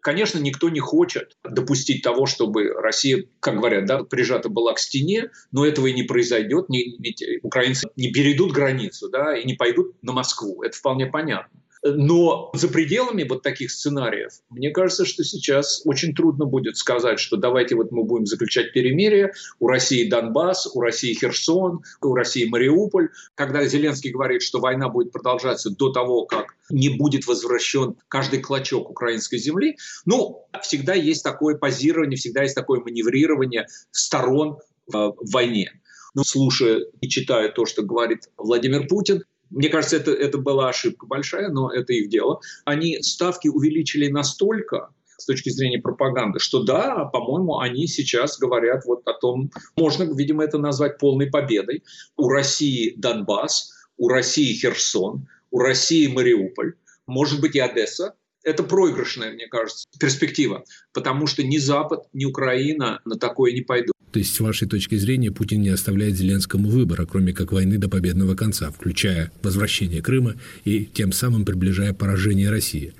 конечно, 0.01 0.39
никто 0.39 0.69
не 0.69 0.79
хочет 0.79 1.37
допустить 1.43 2.03
того, 2.03 2.25
чтобы 2.25 2.69
Россия, 2.69 3.25
как 3.39 3.55
говорят, 3.55 3.85
да, 3.85 4.03
прижата 4.03 4.49
была 4.49 4.73
к 4.73 4.79
стене, 4.79 5.31
но 5.51 5.65
этого 5.65 5.87
и 5.87 5.93
не 5.93 6.03
произойдет, 6.03 6.65
ведь 6.69 7.23
украинцы 7.43 7.87
не 7.95 8.11
перейдут 8.11 8.51
границу 8.51 9.09
да, 9.09 9.37
и 9.37 9.45
не 9.45 9.53
пойдут 9.53 9.95
на 10.01 10.11
Москву. 10.11 10.63
Это 10.63 10.75
вполне 10.75 11.05
понятно. 11.05 11.60
Но 11.83 12.51
за 12.53 12.67
пределами 12.67 13.23
вот 13.23 13.41
таких 13.41 13.71
сценариев, 13.71 14.33
мне 14.49 14.69
кажется, 14.69 15.03
что 15.03 15.23
сейчас 15.23 15.81
очень 15.83 16.13
трудно 16.13 16.45
будет 16.45 16.77
сказать, 16.77 17.19
что 17.19 17.37
давайте 17.37 17.75
вот 17.75 17.91
мы 17.91 18.03
будем 18.03 18.27
заключать 18.27 18.71
перемирие, 18.71 19.33
у 19.59 19.67
России 19.67 20.07
Донбасс, 20.07 20.67
у 20.75 20.81
России 20.81 21.13
Херсон, 21.13 21.81
у 22.01 22.13
России 22.13 22.45
Мариуполь. 22.45 23.09
Когда 23.33 23.65
Зеленский 23.65 24.11
говорит, 24.11 24.43
что 24.43 24.59
война 24.59 24.89
будет 24.89 25.11
продолжаться 25.11 25.71
до 25.71 25.91
того, 25.91 26.25
как 26.25 26.55
не 26.69 26.89
будет 26.89 27.25
возвращен 27.25 27.95
каждый 28.07 28.41
клочок 28.41 28.89
украинской 28.89 29.37
земли, 29.37 29.77
ну, 30.05 30.45
всегда 30.61 30.93
есть 30.93 31.23
такое 31.23 31.55
позирование, 31.57 32.17
всегда 32.17 32.43
есть 32.43 32.55
такое 32.55 32.81
маневрирование 32.81 33.67
сторон 33.89 34.59
в 34.85 35.15
войне. 35.31 35.71
Но 36.13 36.23
слушая 36.23 36.85
и 36.99 37.07
читая 37.07 37.49
то, 37.49 37.65
что 37.65 37.83
говорит 37.83 38.29
Владимир 38.37 38.87
Путин, 38.87 39.23
мне 39.51 39.69
кажется, 39.69 39.97
это, 39.97 40.11
это 40.11 40.37
была 40.37 40.69
ошибка 40.69 41.05
большая, 41.05 41.49
но 41.49 41.71
это 41.71 41.93
их 41.93 42.09
дело. 42.09 42.39
Они 42.65 43.01
ставки 43.01 43.47
увеличили 43.47 44.07
настолько, 44.07 44.89
с 45.17 45.25
точки 45.25 45.49
зрения 45.49 45.79
пропаганды, 45.79 46.39
что 46.39 46.63
да, 46.63 47.05
по-моему, 47.05 47.59
они 47.59 47.87
сейчас 47.87 48.39
говорят 48.39 48.85
вот 48.85 49.07
о 49.07 49.13
том, 49.13 49.51
можно, 49.77 50.03
видимо, 50.15 50.43
это 50.43 50.57
назвать 50.57 50.97
полной 50.97 51.27
победой. 51.27 51.83
У 52.17 52.27
России 52.27 52.95
Донбасс, 52.97 53.71
у 53.97 54.09
России 54.09 54.53
Херсон, 54.53 55.27
у 55.51 55.59
России 55.59 56.07
Мариуполь, 56.07 56.73
может 57.05 57.39
быть 57.39 57.55
и 57.55 57.59
Одесса. 57.59 58.15
Это 58.43 58.63
проигрышная, 58.63 59.31
мне 59.33 59.45
кажется, 59.47 59.85
перспектива, 59.99 60.63
потому 60.93 61.27
что 61.27 61.43
ни 61.43 61.57
Запад, 61.57 62.07
ни 62.11 62.25
Украина 62.25 62.99
на 63.05 63.19
такое 63.19 63.51
не 63.51 63.61
пойдут. 63.61 63.93
То 64.11 64.19
есть, 64.19 64.35
с 64.35 64.39
вашей 64.39 64.67
точки 64.67 64.95
зрения, 64.95 65.31
Путин 65.31 65.61
не 65.61 65.69
оставляет 65.69 66.15
Зеленскому 66.15 66.69
выбора, 66.69 67.05
кроме 67.05 67.33
как 67.33 67.51
войны 67.51 67.77
до 67.77 67.89
победного 67.89 68.35
конца, 68.35 68.69
включая 68.69 69.31
возвращение 69.41 70.01
Крыма 70.01 70.35
и 70.65 70.85
тем 70.85 71.11
самым 71.13 71.45
приближая 71.45 71.93
поражение 71.93 72.49
России. 72.49 72.93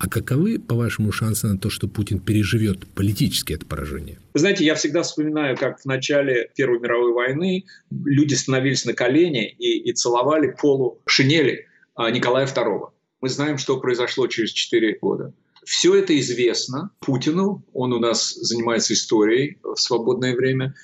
А 0.00 0.08
каковы, 0.08 0.58
по-вашему, 0.58 1.12
шансы 1.12 1.46
на 1.46 1.58
то, 1.58 1.68
что 1.68 1.86
Путин 1.86 2.20
переживет 2.20 2.86
политически 2.94 3.52
это 3.52 3.66
поражение? 3.66 4.18
Вы 4.32 4.40
знаете, 4.40 4.64
я 4.64 4.74
всегда 4.74 5.02
вспоминаю, 5.02 5.58
как 5.58 5.80
в 5.80 5.84
начале 5.84 6.50
Первой 6.56 6.80
мировой 6.80 7.12
войны 7.12 7.64
люди 7.90 8.32
становились 8.32 8.86
на 8.86 8.94
колени 8.94 9.46
и, 9.58 9.90
и 9.90 9.92
целовали 9.92 10.54
полу 10.58 11.00
шинели 11.04 11.66
а, 11.94 12.10
Николая 12.10 12.46
II. 12.46 12.88
Мы 13.20 13.28
знаем, 13.28 13.58
что 13.58 13.78
произошло 13.78 14.26
через 14.26 14.52
4 14.52 14.98
года. 15.02 15.34
Все 15.64 15.94
это 15.94 16.18
известно 16.18 16.90
Путину, 17.00 17.64
он 17.72 17.92
у 17.92 17.98
нас 17.98 18.32
занимается 18.34 18.94
историей 18.94 19.58
в 19.62 19.76
свободное 19.76 20.34
время, 20.34 20.74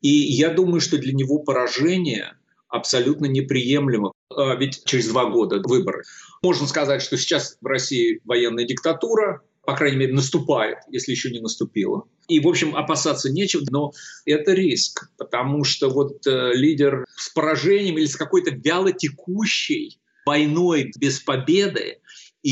и 0.00 0.08
я 0.08 0.50
думаю, 0.50 0.80
что 0.80 0.98
для 0.98 1.12
него 1.12 1.38
поражение 1.38 2.36
абсолютно 2.68 3.26
неприемлемо. 3.26 4.12
А 4.34 4.54
ведь 4.54 4.84
через 4.84 5.08
два 5.08 5.26
года 5.26 5.60
выборы. 5.64 6.02
Можно 6.42 6.66
сказать, 6.66 7.02
что 7.02 7.16
сейчас 7.16 7.56
в 7.60 7.66
России 7.66 8.20
военная 8.24 8.64
диктатура, 8.64 9.42
по 9.64 9.74
крайней 9.74 9.96
мере, 9.96 10.12
наступает, 10.12 10.78
если 10.90 11.12
еще 11.12 11.30
не 11.30 11.40
наступила. 11.40 12.04
И, 12.28 12.40
в 12.40 12.48
общем, 12.48 12.76
опасаться 12.76 13.30
нечего, 13.30 13.64
но 13.70 13.92
это 14.24 14.52
риск, 14.52 15.10
потому 15.16 15.64
что 15.64 15.88
вот 15.88 16.26
э, 16.26 16.52
лидер 16.54 17.04
с 17.16 17.30
поражением 17.30 17.98
или 17.98 18.06
с 18.06 18.16
какой-то 18.16 18.50
вяло 18.50 18.92
текущей 18.92 19.98
войной 20.24 20.92
без 20.98 21.20
победы, 21.20 22.00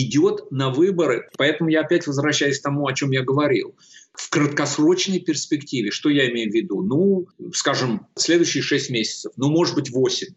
идет 0.02 0.50
на 0.50 0.70
выборы. 0.70 1.28
Поэтому 1.38 1.70
я 1.70 1.80
опять 1.80 2.06
возвращаюсь 2.06 2.58
к 2.58 2.62
тому, 2.62 2.86
о 2.86 2.92
чем 2.92 3.12
я 3.12 3.22
говорил. 3.22 3.76
В 4.12 4.28
краткосрочной 4.30 5.20
перспективе, 5.20 5.90
что 5.90 6.08
я 6.08 6.30
имею 6.30 6.50
в 6.50 6.54
виду? 6.54 6.82
Ну, 6.82 7.26
скажем, 7.52 8.06
следующие 8.16 8.62
6 8.62 8.90
месяцев, 8.90 9.32
ну, 9.36 9.50
может 9.50 9.74
быть, 9.74 9.90
8. 9.90 10.28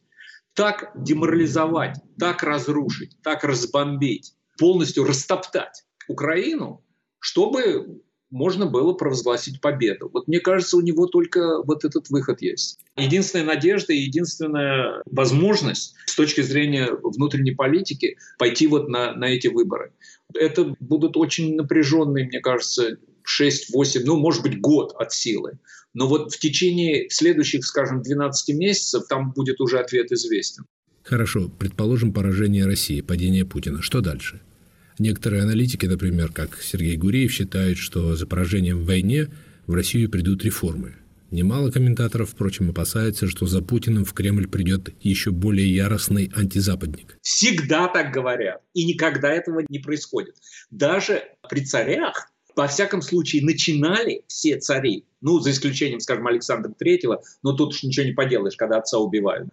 Так 0.54 0.92
деморализовать, 0.96 1.98
так 2.20 2.44
разрушить, 2.44 3.18
так 3.24 3.44
разбомбить, 3.44 4.34
полностью 4.58 5.04
растоптать 5.04 5.84
Украину, 6.08 6.84
чтобы 7.20 8.02
можно 8.30 8.66
было 8.66 8.94
провозгласить 8.94 9.62
победу. 9.62 10.10
Вот 10.14 10.28
мне 10.28 10.40
кажется, 10.40 10.78
у 10.78 10.82
него 10.82 11.08
только 11.08 11.62
вот 11.64 11.86
этот 11.86 12.10
выход 12.10 12.42
есть. 12.42 12.80
Единственная 12.98 13.46
надежда 13.46 13.94
и 13.94 14.02
единственная 14.02 15.02
возможность 15.06 15.96
с 16.06 16.16
точки 16.16 16.42
зрения 16.42 16.90
внутренней 17.02 17.56
политики 17.56 18.18
пойти 18.38 18.68
вот 18.68 18.90
на, 18.90 19.14
на 19.14 19.26
эти 19.26 19.48
выборы. 19.48 19.94
Это 20.34 20.76
будут 20.80 21.16
очень 21.16 21.56
напряженные, 21.56 22.26
мне 22.26 22.40
кажется, 22.40 22.98
6-8, 23.42 24.02
ну, 24.06 24.18
может 24.18 24.44
быть, 24.44 24.60
год 24.60 24.94
от 24.98 25.14
силы. 25.14 25.60
Но 25.94 26.08
вот 26.08 26.34
в 26.34 26.40
течение 26.40 27.10
следующих, 27.10 27.66
скажем, 27.66 28.02
12 28.02 28.56
месяцев 28.56 29.08
там 29.08 29.32
будет 29.32 29.60
уже 29.62 29.80
ответ 29.80 30.12
известен. 30.12 30.66
Хорошо, 31.04 31.50
предположим 31.58 32.12
поражение 32.12 32.66
России, 32.66 33.02
падение 33.02 33.46
Путина. 33.46 33.82
Что 33.82 34.02
дальше? 34.02 34.42
Некоторые 35.00 35.44
аналитики, 35.44 35.86
например, 35.86 36.32
как 36.32 36.60
Сергей 36.62 36.98
Гуреев, 36.98 37.32
считают, 37.32 37.78
что 37.78 38.16
за 38.16 38.26
поражением 38.26 38.80
в 38.80 38.86
войне 38.86 39.28
в 39.68 39.74
Россию 39.74 40.10
придут 40.10 40.44
реформы. 40.44 40.96
Немало 41.30 41.72
комментаторов, 41.72 42.30
впрочем, 42.30 42.70
опасаются, 42.70 43.28
что 43.28 43.46
за 43.46 43.62
Путиным 43.62 44.06
в 44.06 44.14
Кремль 44.14 44.48
придет 44.48 44.90
еще 45.02 45.32
более 45.32 45.74
яростный 45.74 46.32
антизападник. 46.34 47.18
Всегда 47.22 47.90
так 47.90 48.14
говорят, 48.14 48.62
и 48.74 48.86
никогда 48.86 49.30
этого 49.30 49.62
не 49.68 49.80
происходит. 49.80 50.36
Даже 50.72 51.24
при 51.50 51.66
царях, 51.66 52.32
во 52.56 52.68
всяком 52.68 53.02
случае, 53.02 53.44
начинали 53.44 54.24
все 54.28 54.58
цари, 54.58 55.06
ну, 55.20 55.40
за 55.40 55.52
исключением, 55.52 56.00
скажем, 56.00 56.26
Александра 56.28 56.72
Третьего, 56.72 57.22
но 57.44 57.52
тут 57.52 57.74
уж 57.74 57.84
ничего 57.84 58.06
не 58.06 58.14
поделаешь, 58.14 58.56
когда 58.56 58.78
отца 58.78 58.98
убивают, 58.98 59.50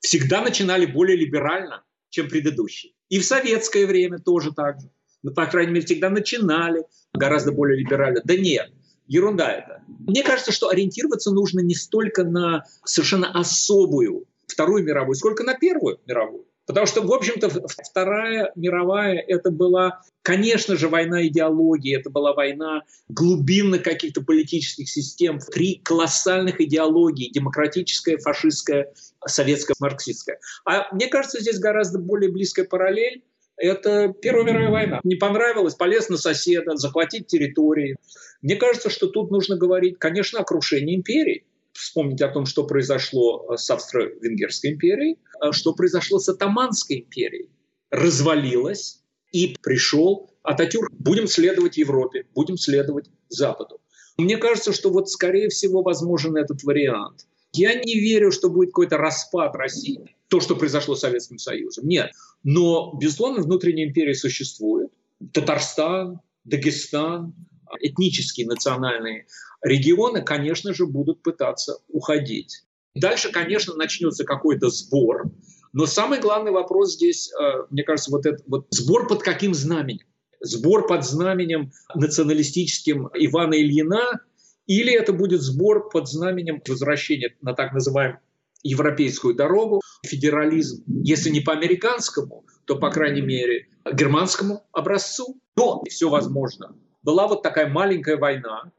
всегда 0.00 0.40
начинали 0.40 0.86
более 0.86 1.16
либерально, 1.16 1.84
чем 2.08 2.28
предыдущие. 2.28 2.92
И 3.08 3.18
в 3.18 3.24
советское 3.24 3.86
время 3.86 4.18
тоже 4.18 4.52
так 4.52 4.80
же. 4.80 4.90
Ну, 5.22 5.32
по 5.32 5.46
крайней 5.46 5.72
мере, 5.72 5.86
всегда 5.86 6.10
начинали 6.10 6.84
гораздо 7.12 7.52
более 7.52 7.78
либерально. 7.78 8.20
Да 8.24 8.36
нет, 8.36 8.70
ерунда 9.06 9.50
это. 9.50 9.82
Мне 10.00 10.22
кажется, 10.22 10.52
что 10.52 10.68
ориентироваться 10.68 11.30
нужно 11.32 11.60
не 11.60 11.74
столько 11.74 12.24
на 12.24 12.64
совершенно 12.84 13.30
особую 13.32 14.26
Вторую 14.46 14.82
мировую, 14.84 15.14
сколько 15.14 15.44
на 15.44 15.54
Первую 15.54 16.00
мировую. 16.06 16.44
Потому 16.68 16.86
что, 16.86 17.00
в 17.00 17.10
общем-то, 17.10 17.48
Вторая 17.90 18.52
мировая– 18.54 19.24
это 19.26 19.50
была, 19.50 20.02
конечно 20.20 20.76
же, 20.76 20.88
война 20.88 21.26
идеологии, 21.26 21.96
это 21.96 22.10
была 22.10 22.34
война 22.34 22.82
глубинных 23.08 23.82
каких-то 23.82 24.20
политических 24.20 24.86
систем, 24.86 25.38
три 25.38 25.80
колоссальных 25.82 26.60
идеологии– 26.60 27.30
демократическая, 27.32 28.18
фашистская, 28.18 28.92
советская, 29.26 29.74
марксистская. 29.78 30.38
А 30.64 30.92
мне 30.94 31.08
кажется, 31.08 31.40
здесь 31.40 31.58
гораздо 31.58 31.98
более 31.98 32.30
близкая 32.30 32.64
параллель 32.64 33.24
это 33.58 34.14
Первая 34.22 34.44
мировая 34.44 34.70
война. 34.70 35.00
Не 35.02 35.16
понравилось, 35.16 35.74
полез 35.74 36.08
на 36.08 36.16
соседа, 36.16 36.76
захватить 36.76 37.26
территории. 37.26 37.96
Мне 38.40 38.54
кажется, 38.54 38.88
что 38.88 39.08
тут 39.08 39.32
нужно 39.32 39.56
говорить, 39.56 39.98
конечно, 39.98 40.38
о 40.38 40.44
крушении 40.44 40.94
империи 40.94 41.44
вспомнить 41.72 42.20
о 42.22 42.28
том, 42.28 42.44
что 42.44 42.64
произошло 42.64 43.46
э, 43.52 43.56
с 43.56 43.70
Австро-Венгерской 43.70 44.72
империей, 44.72 45.18
э, 45.40 45.52
что 45.52 45.74
произошло 45.74 46.18
с 46.18 46.28
Атаманской 46.28 47.00
империей. 47.00 47.50
Развалилась, 47.90 49.00
и 49.32 49.56
пришел 49.62 50.30
Ататюрк. 50.42 50.90
Будем 50.92 51.28
следовать 51.28 51.76
Европе, 51.76 52.26
будем 52.34 52.56
следовать 52.56 53.10
Западу. 53.28 53.80
Мне 54.16 54.38
кажется, 54.38 54.72
что 54.72 54.90
вот 54.90 55.08
скорее 55.08 55.48
всего 55.48 55.82
возможен 55.82 56.36
этот 56.36 56.64
вариант. 56.64 57.26
Я 57.52 57.74
не 57.74 57.98
верю, 57.98 58.30
что 58.30 58.50
будет 58.50 58.68
какой-то 58.68 58.98
распад 58.98 59.56
России, 59.56 60.16
то, 60.28 60.40
что 60.40 60.56
произошло 60.56 60.94
с 60.94 61.00
Советским 61.00 61.38
Союзом. 61.38 61.86
Нет. 61.86 62.10
Но, 62.42 62.94
безусловно, 63.00 63.42
внутренняя 63.42 63.86
империя 63.86 64.14
существует. 64.14 64.90
Татарстан, 65.32 66.20
Дагестан, 66.44 67.34
этнические 67.80 68.46
национальные 68.46 69.26
регионы, 69.62 70.22
конечно 70.22 70.74
же, 70.74 70.86
будут 70.86 71.22
пытаться 71.22 71.78
уходить. 71.88 72.64
Дальше, 72.94 73.30
конечно, 73.30 73.74
начнется 73.74 74.24
какой-то 74.24 74.70
сбор, 74.70 75.30
но 75.72 75.86
самый 75.86 76.20
главный 76.20 76.50
вопрос 76.50 76.94
здесь, 76.94 77.30
э, 77.32 77.66
мне 77.70 77.82
кажется, 77.82 78.10
вот 78.10 78.26
этот 78.26 78.46
вот 78.46 78.66
сбор 78.70 79.06
под 79.06 79.22
каким 79.22 79.54
знаменем? 79.54 80.06
Сбор 80.40 80.86
под 80.86 81.04
знаменем 81.04 81.72
националистическим 81.94 83.08
Ивана 83.14 83.54
Ильина 83.54 84.20
или 84.68 84.92
это 84.92 85.12
будет 85.12 85.42
сбор 85.42 85.88
под 85.88 86.08
знаменем 86.08 86.62
возвращения 86.68 87.34
на 87.42 87.54
так 87.54 87.72
называемую 87.72 88.20
европейскую 88.62 89.34
дорогу, 89.34 89.80
федерализм, 90.04 90.84
если 90.86 91.30
не 91.30 91.40
по 91.40 91.52
американскому, 91.52 92.44
то, 92.64 92.76
по 92.76 92.90
крайней 92.90 93.22
мере, 93.22 93.68
германскому 93.90 94.66
образцу. 94.72 95.40
Но 95.56 95.82
все 95.88 96.08
возможно. 96.08 96.76
Была 97.02 97.28
вот 97.28 97.42
такая 97.42 97.68
маленькая 97.68 98.16
война, 98.16 98.70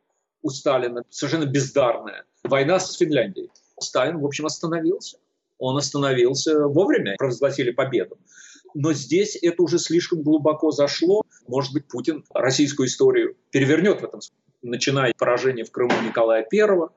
у 0.42 0.50
Сталина, 0.50 1.04
совершенно 1.10 1.46
бездарная. 1.46 2.24
Война 2.44 2.80
с 2.80 2.96
Финляндией. 2.98 3.50
Сталин, 3.80 4.20
в 4.20 4.26
общем, 4.26 4.46
остановился. 4.46 5.18
Он 5.58 5.78
остановился 5.78 6.68
вовремя, 6.68 7.16
провозгласили 7.18 7.72
победу. 7.72 8.18
Но 8.74 8.94
здесь 8.94 9.38
это 9.42 9.64
уже 9.64 9.80
слишком 9.80 10.22
глубоко 10.22 10.72
зашло. 10.72 11.24
Может 11.48 11.74
быть, 11.74 11.88
Путин 11.88 12.24
российскую 12.34 12.88
историю 12.88 13.36
перевернет 13.52 14.02
в 14.02 14.06
этом 14.06 14.22
смысле. 14.22 14.49
Начиная 14.62 15.14
поражение 15.18 15.66
в 15.66 15.72
Крыму 15.72 15.94
Николая 16.06 16.46
I, 16.52 16.88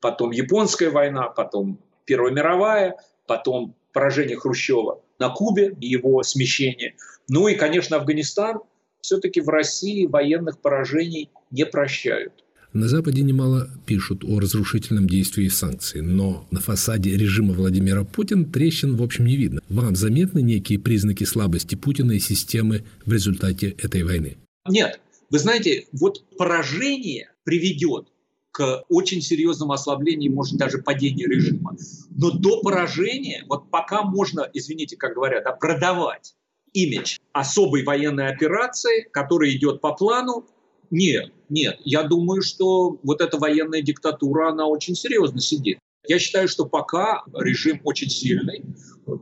потом 0.00 0.30
Японская 0.30 0.90
война, 0.90 1.28
потом 1.28 1.78
Первая 2.04 2.32
мировая, 2.32 2.96
потом 3.26 3.74
поражение 3.92 4.36
Хрущева 4.36 5.00
на 5.18 5.28
Кубе 5.28 5.74
и 5.80 5.86
его 5.86 6.22
смещение. 6.22 6.94
Ну 7.28 7.48
и, 7.48 7.54
конечно, 7.54 7.96
Афганистан. 7.96 8.60
Все-таки 9.00 9.40
в 9.40 9.48
России 9.48 10.06
военных 10.06 10.60
поражений 10.60 11.30
не 11.50 11.66
прощают. 11.66 12.32
На 12.72 12.88
Западе 12.88 13.22
немало 13.22 13.68
пишут 13.84 14.24
о 14.24 14.40
разрушительном 14.40 15.06
действии 15.06 15.48
санкций, 15.48 16.00
но 16.00 16.46
на 16.50 16.60
фасаде 16.60 17.14
режима 17.14 17.52
Владимира 17.52 18.02
Путина 18.02 18.46
трещин 18.46 18.96
в 18.96 19.02
общем 19.02 19.26
не 19.26 19.36
видно. 19.36 19.60
Вам 19.68 19.94
заметны 19.94 20.40
некие 20.40 20.78
признаки 20.78 21.24
слабости 21.24 21.74
Путина 21.74 22.12
и 22.12 22.18
системы 22.18 22.84
в 23.04 23.12
результате 23.12 23.70
этой 23.70 24.04
войны? 24.04 24.38
Нет. 24.66 25.00
Вы 25.32 25.38
знаете, 25.38 25.86
вот 25.92 26.22
поражение 26.36 27.30
приведет 27.44 28.08
к 28.50 28.84
очень 28.90 29.22
серьезному 29.22 29.72
ослаблению, 29.72 30.30
может 30.30 30.58
даже 30.58 30.76
падению 30.76 31.30
режима. 31.30 31.74
Но 32.10 32.32
до 32.32 32.60
поражения, 32.60 33.42
вот 33.48 33.70
пока 33.70 34.02
можно, 34.02 34.46
извините, 34.52 34.98
как 34.98 35.14
говорят, 35.14 35.44
да, 35.44 35.52
продавать 35.52 36.34
имидж 36.74 37.16
особой 37.32 37.82
военной 37.82 38.28
операции, 38.28 39.08
которая 39.10 39.50
идет 39.52 39.80
по 39.80 39.94
плану, 39.94 40.44
нет, 40.90 41.32
нет. 41.48 41.78
Я 41.82 42.02
думаю, 42.02 42.42
что 42.42 42.98
вот 43.02 43.22
эта 43.22 43.38
военная 43.38 43.80
диктатура, 43.80 44.50
она 44.50 44.66
очень 44.66 44.94
серьезно 44.94 45.40
сидит. 45.40 45.78
Я 46.06 46.18
считаю, 46.18 46.46
что 46.46 46.66
пока 46.66 47.22
режим 47.32 47.80
очень 47.84 48.10
сильный, 48.10 48.62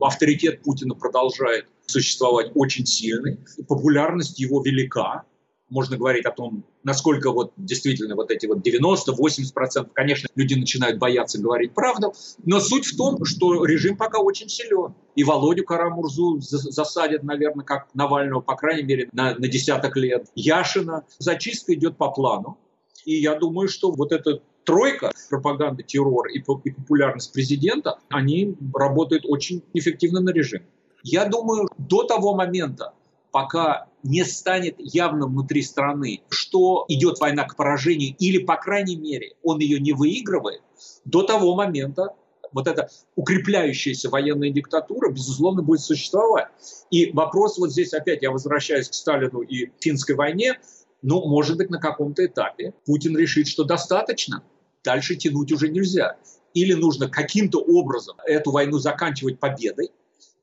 авторитет 0.01 0.61
Путина 0.61 0.93
продолжает 0.93 1.67
существовать 1.85 2.51
очень 2.53 2.85
сильный, 2.85 3.39
популярность 3.69 4.39
его 4.39 4.61
велика, 4.61 5.23
можно 5.71 5.97
говорить 5.97 6.25
о 6.25 6.31
том, 6.31 6.63
насколько 6.83 7.31
вот 7.31 7.53
действительно 7.57 8.15
вот 8.15 8.29
эти 8.29 8.45
вот 8.45 8.59
90-80%, 8.59 9.89
конечно, 9.93 10.29
люди 10.35 10.53
начинают 10.53 10.99
бояться 10.99 11.41
говорить 11.41 11.73
правду, 11.73 12.13
но 12.43 12.59
суть 12.59 12.85
в 12.85 12.97
том, 12.97 13.25
что 13.25 13.65
режим 13.65 13.97
пока 13.97 14.19
очень 14.19 14.49
силен. 14.49 14.93
И 15.15 15.23
Володю 15.23 15.63
Карамурзу 15.63 16.39
засадят, 16.39 17.23
наверное, 17.23 17.65
как 17.65 17.87
Навального, 17.93 18.41
по 18.41 18.55
крайней 18.55 18.83
мере, 18.83 19.09
на, 19.13 19.33
на 19.33 19.47
десяток 19.47 19.97
лет. 19.97 20.27
Яшина. 20.35 21.05
Зачистка 21.17 21.73
идет 21.73 21.97
по 21.97 22.11
плану. 22.11 22.57
И 23.05 23.15
я 23.15 23.35
думаю, 23.35 23.67
что 23.67 23.91
вот 23.91 24.11
эта 24.11 24.41
тройка, 24.65 25.11
пропаганда, 25.29 25.83
террор 25.83 26.27
и, 26.27 26.39
и 26.39 26.71
популярность 26.71 27.33
президента, 27.33 27.97
они 28.09 28.55
работают 28.73 29.25
очень 29.25 29.63
эффективно 29.73 30.19
на 30.19 30.31
режим. 30.31 30.63
Я 31.03 31.25
думаю, 31.25 31.67
до 31.77 32.03
того 32.03 32.35
момента, 32.35 32.93
пока 33.31 33.87
не 34.03 34.23
станет 34.23 34.75
явно 34.77 35.27
внутри 35.27 35.61
страны, 35.61 36.21
что 36.29 36.85
идет 36.87 37.19
война 37.19 37.45
к 37.45 37.55
поражению, 37.55 38.15
или, 38.17 38.39
по 38.39 38.55
крайней 38.55 38.95
мере, 38.95 39.33
он 39.43 39.59
ее 39.59 39.79
не 39.79 39.93
выигрывает, 39.93 40.61
до 41.05 41.23
того 41.23 41.55
момента 41.55 42.15
вот 42.51 42.67
эта 42.67 42.89
укрепляющаяся 43.15 44.09
военная 44.09 44.49
диктатура, 44.49 45.09
безусловно, 45.09 45.61
будет 45.61 45.81
существовать. 45.81 46.47
И 46.89 47.11
вопрос 47.11 47.57
вот 47.57 47.71
здесь 47.71 47.93
опять, 47.93 48.21
я 48.21 48.31
возвращаюсь 48.31 48.89
к 48.89 48.93
Сталину 48.93 49.41
и 49.41 49.71
финской 49.79 50.15
войне, 50.15 50.59
ну, 51.01 51.25
может 51.27 51.57
быть, 51.57 51.69
на 51.69 51.79
каком-то 51.79 52.25
этапе 52.25 52.73
Путин 52.85 53.17
решит, 53.17 53.47
что 53.47 53.63
достаточно, 53.63 54.43
дальше 54.83 55.15
тянуть 55.15 55.51
уже 55.51 55.69
нельзя. 55.69 56.17
Или 56.53 56.73
нужно 56.73 57.09
каким-то 57.09 57.59
образом 57.59 58.17
эту 58.25 58.51
войну 58.51 58.77
заканчивать 58.77 59.39
победой, 59.39 59.91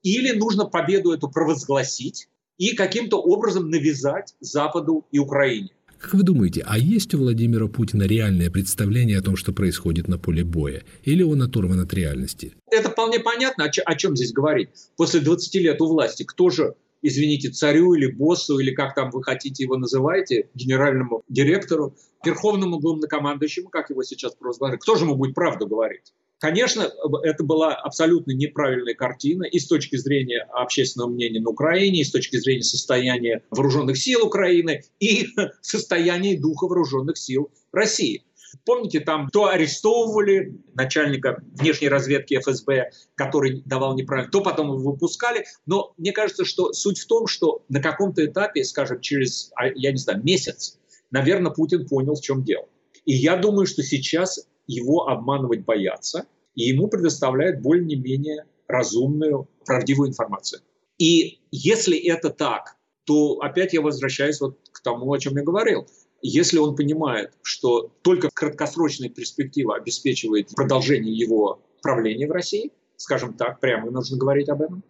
или 0.03 0.37
нужно 0.37 0.65
победу 0.65 1.13
эту 1.13 1.29
провозгласить, 1.29 2.29
и 2.59 2.75
каким-то 2.75 3.21
образом 3.21 3.71
навязать 3.71 4.35
Западу 4.41 5.07
и 5.11 5.19
Украине. 5.19 5.71
Как 5.99 6.15
вы 6.15 6.23
думаете, 6.23 6.63
а 6.65 6.79
есть 6.79 7.13
у 7.15 7.19
Владимира 7.19 7.67
Путина 7.67 8.05
реальное 8.05 8.51
представление 8.51 9.19
о 9.19 9.23
том, 9.23 9.35
что 9.35 9.53
происходит 9.53 10.07
на 10.07 10.17
поле 10.17 10.45
боя? 10.45 10.85
Или 11.03 11.25
он 11.25 11.43
оторван 11.43 11.81
от 11.81 11.93
реальности? 11.93 12.53
Это 12.71 12.91
вполне 12.91 13.19
понятно, 13.19 13.65
о, 13.65 13.95
чем 13.97 14.15
здесь 14.15 14.33
говорить. 14.33 14.69
После 14.97 15.21
20 15.21 15.55
лет 15.57 15.81
у 15.81 15.87
власти 15.87 16.23
кто 16.23 16.51
же 16.51 16.75
извините, 17.03 17.51
царю 17.51 17.95
или 17.95 18.11
боссу, 18.11 18.59
или 18.59 18.73
как 18.73 18.95
там 18.95 19.11
вы 19.11 19.23
хотите 19.23 19.63
его 19.63 19.77
называете, 19.77 20.49
генеральному 20.55 21.23
директору, 21.29 21.95
верховному 22.25 22.79
главнокомандующему, 22.79 23.69
как 23.69 23.91
его 23.91 24.03
сейчас 24.03 24.35
провозглашают, 24.35 24.83
кто 24.83 24.97
же 24.97 25.05
ему 25.05 25.17
будет 25.17 25.35
правду 25.35 25.67
говорить? 25.67 26.13
Конечно, 26.39 26.89
это 27.25 27.43
была 27.43 27.75
абсолютно 27.75 28.31
неправильная 28.31 28.95
картина 28.95 29.43
и 29.43 29.59
с 29.59 29.67
точки 29.67 29.97
зрения 29.97 30.47
общественного 30.53 31.11
мнения 31.11 31.41
на 31.41 31.51
Украине, 31.51 32.01
и 32.01 32.05
с 32.05 32.13
точки 32.13 32.37
зрения 32.37 32.63
состояния 32.63 33.43
вооруженных 33.51 33.99
сил 33.99 34.25
Украины, 34.25 34.85
и 35.01 35.27
состояния 35.61 36.39
духа 36.39 36.67
вооруженных 36.67 37.19
сил 37.19 37.51
России. 37.73 38.23
Помните, 38.65 39.01
там 39.01 39.29
то 39.31 39.49
арестовывали 39.49 40.57
начальника 40.75 41.43
внешней 41.55 41.89
разведки 41.89 42.39
ФСБ, 42.39 42.93
который 43.15 43.63
давал 43.67 43.97
неправильно, 43.97 44.31
то 44.31 44.41
потом 44.41 44.69
его 44.69 44.93
выпускали. 44.93 45.45
Но 45.67 45.93
мне 45.99 46.13
кажется, 46.13 46.45
что 46.45 46.73
суть 46.73 47.01
в 47.01 47.07
том, 47.07 47.27
что 47.27 47.63
на 47.69 47.83
каком-то 47.83 48.25
этапе, 48.25 48.65
скажем, 48.65 49.01
через, 49.01 49.51
а, 49.55 49.67
я 49.67 49.91
не 49.91 49.99
знаю, 49.99 50.23
месяц, 50.23 50.79
наверное, 51.11 51.53
Путин 51.53 51.87
понял, 51.87 52.15
в 52.15 52.23
чем 52.23 52.43
дело. 52.43 52.69
И 53.05 53.15
я 53.15 53.37
думаю, 53.37 53.67
что 53.67 53.83
сейчас 53.83 54.48
его 54.69 55.09
обманывать 55.09 55.65
боятся, 55.65 56.27
и 56.55 56.65
ему 56.65 56.87
предоставляют 56.87 57.61
более-менее 57.61 58.45
разумную, 58.69 59.49
правдивую 59.65 60.11
информацию. 60.11 60.61
И 60.99 61.41
если 61.51 61.97
это 61.97 62.31
так, 62.31 62.77
то 63.05 63.41
опять 63.41 63.73
я 63.73 63.81
возвращаюсь 63.81 64.41
вот 64.41 64.59
к 64.71 64.81
тому, 64.83 65.13
о 65.13 65.19
чем 65.19 65.37
я 65.37 65.43
говорил. 65.43 65.87
Если 66.21 66.59
он 66.59 66.77
понимает, 66.77 67.33
что 67.43 67.91
только 68.03 68.29
краткосрочная 68.33 69.09
перспектива 69.09 69.77
обеспечивает 69.77 70.51
продолжение 70.55 71.17
его 71.17 71.61
правления 71.81 72.27
в 72.27 72.33
России, 72.33 72.73
скажем 72.97 73.35
так, 73.35 73.61
прямо 73.61 73.91
нужно 73.91 74.19
говорить 74.19 74.49
об 74.49 74.61
этом, 74.61 74.83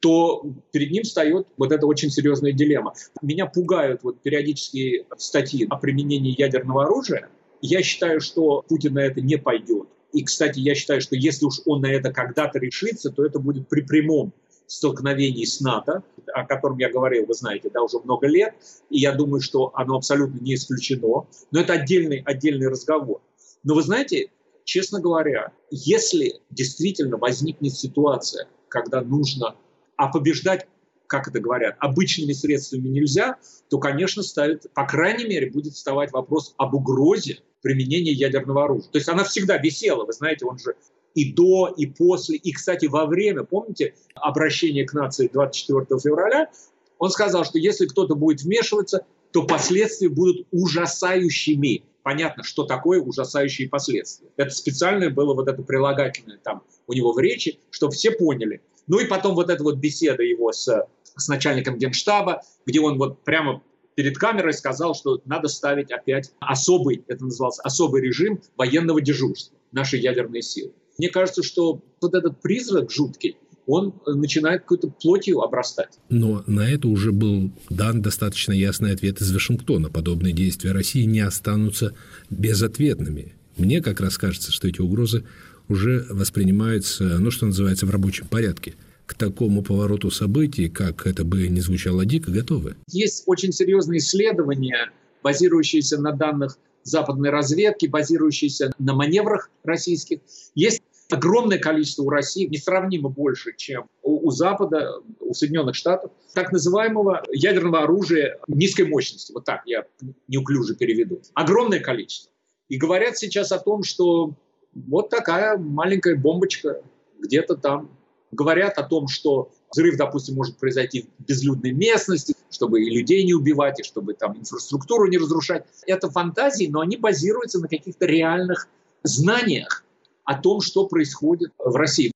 то 0.00 0.46
перед 0.72 0.90
ним 0.90 1.02
встает 1.02 1.48
вот 1.56 1.72
эта 1.72 1.86
очень 1.86 2.10
серьезная 2.10 2.52
дилемма. 2.52 2.92
Меня 3.22 3.46
пугают 3.46 4.02
вот 4.02 4.20
периодические 4.20 5.06
статьи 5.16 5.66
о 5.68 5.76
применении 5.76 6.38
ядерного 6.38 6.84
оружия, 6.84 7.30
я 7.60 7.82
считаю, 7.82 8.20
что 8.20 8.62
Путин 8.68 8.94
на 8.94 9.00
это 9.00 9.20
не 9.20 9.36
пойдет. 9.36 9.88
И, 10.12 10.24
кстати, 10.24 10.60
я 10.60 10.74
считаю, 10.74 11.00
что 11.00 11.16
если 11.16 11.46
уж 11.46 11.60
он 11.66 11.82
на 11.82 11.92
это 11.92 12.12
когда-то 12.12 12.58
решится, 12.58 13.10
то 13.10 13.24
это 13.24 13.38
будет 13.38 13.68
при 13.68 13.82
прямом 13.82 14.32
столкновении 14.66 15.44
с 15.44 15.60
НАТО, 15.60 16.02
о 16.34 16.44
котором 16.44 16.78
я 16.78 16.90
говорил, 16.90 17.26
вы 17.26 17.34
знаете, 17.34 17.70
да, 17.72 17.82
уже 17.82 17.98
много 18.00 18.26
лет, 18.26 18.54
и 18.90 18.98
я 18.98 19.12
думаю, 19.12 19.40
что 19.40 19.70
оно 19.74 19.96
абсолютно 19.96 20.40
не 20.40 20.54
исключено, 20.54 21.26
но 21.50 21.60
это 21.60 21.74
отдельный, 21.74 22.22
отдельный 22.24 22.68
разговор. 22.68 23.20
Но 23.62 23.74
вы 23.74 23.82
знаете, 23.82 24.30
честно 24.64 25.00
говоря, 25.00 25.52
если 25.70 26.40
действительно 26.50 27.16
возникнет 27.16 27.74
ситуация, 27.74 28.48
когда 28.68 29.00
нужно, 29.02 29.54
а 29.96 30.08
побеждать 30.08 30.66
как 31.06 31.28
это 31.28 31.40
говорят, 31.40 31.76
обычными 31.80 32.32
средствами 32.32 32.88
нельзя, 32.88 33.36
то, 33.68 33.78
конечно, 33.78 34.22
ставит, 34.22 34.72
по 34.74 34.86
крайней 34.86 35.24
мере, 35.24 35.50
будет 35.50 35.74
вставать 35.74 36.12
вопрос 36.12 36.54
об 36.58 36.74
угрозе 36.74 37.38
применения 37.62 38.12
ядерного 38.12 38.64
оружия. 38.64 38.90
То 38.90 38.98
есть 38.98 39.08
она 39.08 39.24
всегда 39.24 39.58
висела, 39.58 40.04
вы 40.04 40.12
знаете, 40.12 40.46
он 40.46 40.58
же 40.58 40.76
и 41.14 41.32
до, 41.32 41.74
и 41.76 41.86
после, 41.86 42.36
и, 42.36 42.52
кстати, 42.52 42.86
во 42.86 43.06
время, 43.06 43.42
помните, 43.42 43.94
обращение 44.14 44.86
к 44.86 44.92
нации 44.92 45.30
24 45.32 45.98
февраля, 45.98 46.50
он 46.98 47.10
сказал, 47.10 47.44
что 47.44 47.58
если 47.58 47.86
кто-то 47.86 48.14
будет 48.14 48.42
вмешиваться, 48.42 49.06
то 49.32 49.44
последствия 49.44 50.08
будут 50.08 50.46
ужасающими. 50.50 51.84
Понятно, 52.02 52.44
что 52.44 52.64
такое 52.64 53.00
ужасающие 53.00 53.68
последствия. 53.68 54.28
Это 54.36 54.50
специальное 54.50 55.10
было 55.10 55.34
вот 55.34 55.48
это 55.48 55.62
прилагательное 55.62 56.38
там 56.42 56.62
у 56.86 56.92
него 56.92 57.12
в 57.12 57.18
речи, 57.18 57.58
чтобы 57.70 57.94
все 57.94 58.12
поняли. 58.12 58.60
Ну 58.86 59.00
и 59.00 59.06
потом 59.06 59.34
вот 59.34 59.50
эта 59.50 59.62
вот 59.64 59.76
беседа 59.76 60.22
его 60.22 60.52
с 60.52 60.86
с 61.16 61.28
начальником 61.28 61.78
генштаба, 61.78 62.42
где 62.66 62.80
он 62.80 62.98
вот 62.98 63.24
прямо 63.24 63.62
перед 63.94 64.18
камерой 64.18 64.52
сказал, 64.52 64.94
что 64.94 65.20
надо 65.24 65.48
ставить 65.48 65.90
опять 65.90 66.30
особый, 66.38 67.02
это 67.08 67.24
назывался 67.24 67.62
особый 67.62 68.02
режим 68.02 68.40
военного 68.56 69.00
дежурства, 69.00 69.56
наши 69.72 69.96
ядерные 69.96 70.42
силы. 70.42 70.72
Мне 70.98 71.08
кажется, 71.08 71.42
что 71.42 71.82
вот 72.00 72.14
этот 72.14 72.40
призрак 72.40 72.90
жуткий, 72.90 73.36
он 73.66 73.94
начинает 74.06 74.62
какой-то 74.62 74.88
плотью 74.88 75.40
обрастать. 75.40 75.98
Но 76.08 76.44
на 76.46 76.70
это 76.70 76.86
уже 76.86 77.10
был 77.10 77.50
дан 77.68 78.00
достаточно 78.00 78.52
ясный 78.52 78.92
ответ 78.92 79.20
из 79.20 79.32
Вашингтона. 79.32 79.90
Подобные 79.90 80.32
действия 80.32 80.70
России 80.70 81.02
не 81.02 81.20
останутся 81.20 81.92
безответными. 82.30 83.34
Мне 83.56 83.82
как 83.82 84.00
раз 84.00 84.18
кажется, 84.18 84.52
что 84.52 84.68
эти 84.68 84.80
угрозы 84.80 85.24
уже 85.68 86.06
воспринимаются, 86.10 87.18
ну, 87.18 87.32
что 87.32 87.46
называется, 87.46 87.86
в 87.86 87.90
рабочем 87.90 88.28
порядке– 88.28 88.74
к 89.06 89.14
такому 89.14 89.62
повороту 89.62 90.10
событий, 90.10 90.68
как 90.68 91.06
это 91.06 91.24
бы 91.24 91.48
не 91.48 91.60
звучало 91.60 92.04
дико, 92.04 92.30
готовы? 92.30 92.76
Есть 92.88 93.22
очень 93.26 93.52
серьезные 93.52 93.98
исследования, 93.98 94.90
базирующиеся 95.22 96.00
на 96.00 96.12
данных 96.12 96.58
западной 96.82 97.30
разведки, 97.30 97.86
базирующиеся 97.86 98.72
на 98.78 98.94
маневрах 98.94 99.50
российских. 99.64 100.20
Есть 100.54 100.82
огромное 101.10 101.58
количество 101.58 102.02
у 102.02 102.10
России, 102.10 102.46
несравнимо 102.46 103.08
больше, 103.08 103.54
чем 103.56 103.86
у, 104.02 104.28
у 104.28 104.30
Запада, 104.30 105.00
у 105.20 105.34
Соединенных 105.34 105.74
Штатов, 105.74 106.10
так 106.34 106.52
называемого 106.52 107.24
ядерного 107.32 107.82
оружия 107.82 108.38
низкой 108.48 108.86
мощности. 108.86 109.32
Вот 109.32 109.44
так 109.44 109.62
я 109.66 109.84
неуклюже 110.28 110.74
переведу. 110.74 111.20
Огромное 111.34 111.80
количество. 111.80 112.32
И 112.68 112.76
говорят 112.76 113.16
сейчас 113.16 113.52
о 113.52 113.58
том, 113.58 113.84
что 113.84 114.34
вот 114.74 115.10
такая 115.10 115.56
маленькая 115.56 116.16
бомбочка 116.16 116.82
где-то 117.18 117.56
там 117.56 117.90
говорят 118.32 118.78
о 118.78 118.82
том, 118.82 119.08
что 119.08 119.50
взрыв, 119.70 119.96
допустим, 119.96 120.34
может 120.34 120.58
произойти 120.58 121.08
в 121.18 121.24
безлюдной 121.24 121.72
местности, 121.72 122.34
чтобы 122.50 122.82
и 122.82 122.90
людей 122.90 123.24
не 123.24 123.34
убивать, 123.34 123.80
и 123.80 123.82
чтобы 123.82 124.14
там 124.14 124.38
инфраструктуру 124.38 125.08
не 125.08 125.18
разрушать. 125.18 125.64
Это 125.86 126.10
фантазии, 126.10 126.66
но 126.66 126.80
они 126.80 126.96
базируются 126.96 127.60
на 127.60 127.68
каких-то 127.68 128.06
реальных 128.06 128.68
знаниях 129.02 129.84
о 130.24 130.40
том, 130.40 130.60
что 130.60 130.86
происходит 130.86 131.52
в 131.58 131.74
России. 131.76 132.12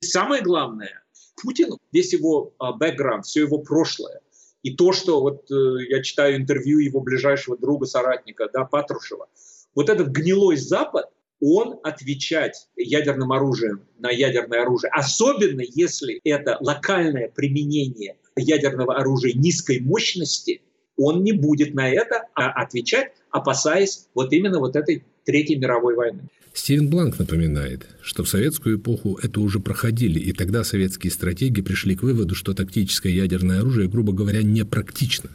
Самое 0.00 0.42
главное, 0.42 1.02
Путин, 1.42 1.76
весь 1.92 2.12
его 2.12 2.52
а, 2.58 2.72
бэкграунд, 2.72 3.26
все 3.26 3.40
его 3.42 3.58
прошлое, 3.58 4.20
и 4.62 4.74
то, 4.74 4.92
что 4.92 5.20
вот 5.20 5.50
э, 5.50 5.86
я 5.88 6.02
читаю 6.02 6.36
интервью 6.36 6.78
его 6.78 7.00
ближайшего 7.00 7.56
друга, 7.56 7.86
соратника, 7.86 8.48
да, 8.52 8.64
Патрушева, 8.64 9.28
вот 9.74 9.88
этот 9.88 10.08
гнилой 10.08 10.56
Запад, 10.56 11.06
он 11.40 11.78
отвечать 11.82 12.68
ядерным 12.76 13.32
оружием 13.32 13.82
на 13.98 14.10
ядерное 14.10 14.62
оружие, 14.62 14.90
особенно 14.92 15.62
если 15.62 16.20
это 16.24 16.56
локальное 16.60 17.28
применение 17.28 18.16
ядерного 18.36 18.96
оружия 18.96 19.32
низкой 19.32 19.80
мощности, 19.80 20.62
он 20.96 21.22
не 21.22 21.32
будет 21.32 21.74
на 21.74 21.88
это 21.88 22.24
а 22.34 22.50
отвечать, 22.50 23.12
опасаясь 23.30 24.08
вот 24.14 24.32
именно 24.32 24.58
вот 24.58 24.76
этой 24.76 25.04
Третьей 25.24 25.56
мировой 25.56 25.94
войны. 25.94 26.22
Стивен 26.54 26.88
Бланк 26.88 27.18
напоминает, 27.18 27.86
что 28.02 28.24
в 28.24 28.28
советскую 28.28 28.78
эпоху 28.78 29.18
это 29.22 29.40
уже 29.40 29.60
проходили, 29.60 30.18
и 30.18 30.32
тогда 30.32 30.64
советские 30.64 31.12
стратеги 31.12 31.60
пришли 31.60 31.94
к 31.94 32.02
выводу, 32.02 32.34
что 32.34 32.54
тактическое 32.54 33.12
ядерное 33.12 33.60
оружие, 33.60 33.88
грубо 33.88 34.12
говоря, 34.12 34.42
непрактично, 34.42 35.30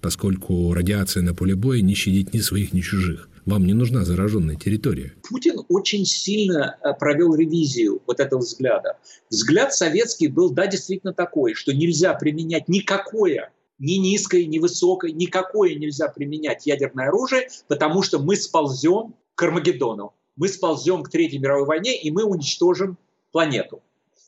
поскольку 0.00 0.72
радиация 0.72 1.22
на 1.22 1.34
поле 1.34 1.54
боя 1.54 1.80
не 1.80 1.94
щадит 1.94 2.32
ни 2.32 2.38
своих, 2.38 2.72
ни 2.72 2.80
чужих. 2.80 3.28
Вам 3.46 3.66
не 3.66 3.74
нужна 3.74 4.04
зараженная 4.04 4.56
территория. 4.56 5.12
Путин 5.28 5.60
очень 5.68 6.06
сильно 6.06 6.78
э, 6.82 6.94
провел 6.98 7.34
ревизию 7.34 8.02
вот 8.06 8.18
этого 8.20 8.40
взгляда. 8.40 8.98
Взгляд 9.28 9.74
советский 9.74 10.28
был, 10.28 10.50
да, 10.50 10.66
действительно 10.66 11.12
такой, 11.12 11.54
что 11.54 11.74
нельзя 11.74 12.14
применять 12.14 12.68
никакое 12.68 13.52
ни 13.78 13.94
низкое, 13.94 14.46
ни 14.46 14.58
высокое, 14.58 15.12
никакое 15.12 15.74
нельзя 15.74 16.08
применять 16.08 16.64
ядерное 16.64 17.08
оружие, 17.08 17.48
потому 17.68 18.02
что 18.02 18.18
мы 18.18 18.36
сползем 18.36 19.14
к 19.34 19.42
Армагеддону, 19.42 20.14
мы 20.36 20.48
сползем 20.48 21.02
к 21.02 21.10
Третьей 21.10 21.38
мировой 21.38 21.66
войне, 21.66 22.00
и 22.00 22.10
мы 22.10 22.24
уничтожим 22.24 22.96
планету. 23.32 23.82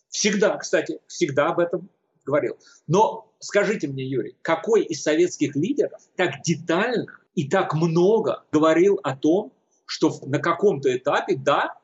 Всегда, 0.08 0.56
кстати, 0.56 0.98
всегда 1.06 1.48
об 1.48 1.60
этом 1.60 1.88
говорил. 2.24 2.56
Но 2.86 3.32
скажите 3.38 3.86
мне, 3.86 4.04
Юрий, 4.04 4.36
какой 4.42 4.82
из 4.82 5.02
советских 5.02 5.54
лидеров 5.54 6.00
так 6.16 6.42
детально 6.42 7.20
и 7.36 7.48
так 7.48 7.74
много 7.74 8.42
говорил 8.50 8.98
о 9.04 9.14
том, 9.14 9.52
что 9.84 10.18
на 10.26 10.40
каком-то 10.40 10.94
этапе, 10.96 11.36
да, 11.36 11.78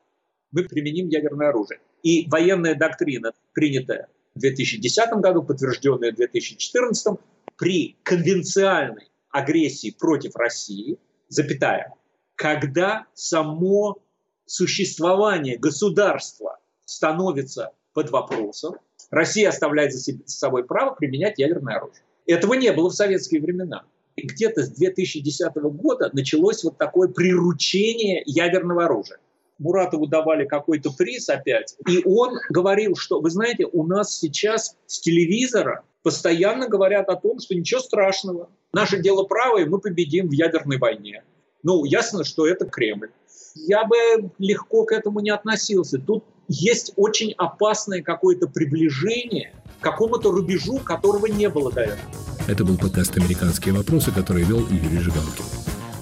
мы 0.51 0.63
применим 0.63 1.07
ядерное 1.07 1.49
оружие. 1.49 1.79
И 2.01 2.27
военная 2.29 2.75
доктрина, 2.75 3.31
принятая 3.53 4.09
в 4.35 4.39
2010 4.39 5.13
году, 5.21 5.43
подтвержденная 5.43 6.11
в 6.11 6.15
2014, 6.15 7.17
при 7.55 7.95
конвенциальной 8.03 9.09
агрессии 9.29 9.95
против 9.97 10.35
России, 10.35 10.97
запятая, 11.29 11.93
когда 12.35 13.05
само 13.13 14.01
существование 14.45 15.57
государства 15.57 16.59
становится 16.85 17.71
под 17.93 18.09
вопросом, 18.09 18.75
Россия 19.11 19.49
оставляет 19.49 19.93
за 19.93 20.13
собой 20.25 20.65
право 20.65 20.95
применять 20.95 21.37
ядерное 21.37 21.75
оружие. 21.77 22.03
Этого 22.25 22.55
не 22.55 22.71
было 22.73 22.89
в 22.89 22.95
советские 22.95 23.41
времена 23.41 23.85
где-то 24.17 24.63
с 24.63 24.69
2010 24.69 25.55
года 25.55 26.09
началось 26.13 26.63
вот 26.63 26.77
такое 26.77 27.07
приручение 27.07 28.23
ядерного 28.25 28.85
оружия. 28.85 29.17
Муратову 29.59 30.07
давали 30.07 30.45
какой-то 30.45 30.91
приз 30.91 31.29
опять, 31.29 31.75
и 31.87 32.01
он 32.05 32.37
говорил, 32.49 32.95
что, 32.95 33.21
вы 33.21 33.29
знаете, 33.29 33.65
у 33.71 33.85
нас 33.85 34.17
сейчас 34.17 34.75
с 34.87 34.99
телевизора 34.99 35.83
постоянно 36.01 36.67
говорят 36.67 37.09
о 37.09 37.15
том, 37.15 37.39
что 37.39 37.55
ничего 37.55 37.79
страшного, 37.79 38.49
наше 38.73 39.01
дело 39.01 39.23
правое, 39.23 39.65
мы 39.65 39.79
победим 39.79 40.27
в 40.27 40.31
ядерной 40.31 40.77
войне. 40.77 41.23
Ну, 41.63 41.85
ясно, 41.85 42.23
что 42.23 42.45
это 42.45 42.65
Кремль. 42.65 43.11
Я 43.55 43.85
бы 43.85 44.31
легко 44.37 44.85
к 44.85 44.91
этому 44.91 45.21
не 45.21 45.29
относился. 45.29 45.97
Тут 45.97 46.25
есть 46.49 46.91
очень 46.97 47.33
опасное 47.37 48.01
какое-то 48.01 48.47
приближение 48.47 49.53
к 49.79 49.83
какому-то 49.83 50.31
рубежу, 50.31 50.79
которого 50.79 51.27
не 51.27 51.47
было 51.47 51.71
до 51.71 51.81
этого. 51.81 52.32
Это 52.45 52.65
был 52.65 52.77
подкаст 52.77 53.17
«Американские 53.17 53.73
вопросы», 53.73 54.11
который 54.11 54.43
вел 54.43 54.67
Юрий 54.67 54.99
Жигалкин. 54.99 55.45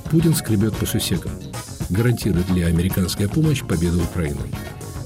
Путин 0.10 0.34
скребет 0.34 0.76
по 0.76 0.88
сусекам. 0.88 1.32
Гарантирует 1.90 2.50
ли 2.50 2.64
американская 2.64 3.28
помощь 3.28 3.62
победу 3.64 4.02
Украины? 4.02 4.42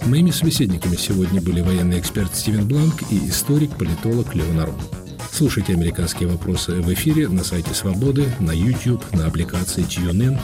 Моими 0.05 0.31
собеседниками 0.31 0.95
сегодня 0.95 1.41
были 1.41 1.59
военный 1.59 1.99
эксперт 1.99 2.33
Стивен 2.33 2.65
Бланк 2.65 3.03
и 3.11 3.27
историк-политолог 3.27 4.33
Леон 4.33 4.61
Арон. 4.61 4.81
Слушайте 5.29 5.73
«Американские 5.73 6.29
вопросы» 6.29 6.71
в 6.71 6.93
эфире 6.93 7.27
на 7.27 7.43
сайте 7.43 7.73
«Свободы», 7.73 8.31
на 8.39 8.51
YouTube, 8.51 9.03
на 9.11 9.27
аппликации 9.27 9.83
TuneIn. 9.83 10.39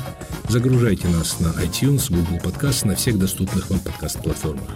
Загружайте 0.49 1.07
нас 1.07 1.39
на 1.39 1.47
iTunes, 1.63 2.13
Google 2.13 2.39
Podcast, 2.43 2.85
на 2.85 2.95
всех 2.95 3.17
доступных 3.17 3.69
вам 3.69 3.79
подкаст-платформах. 3.79 4.69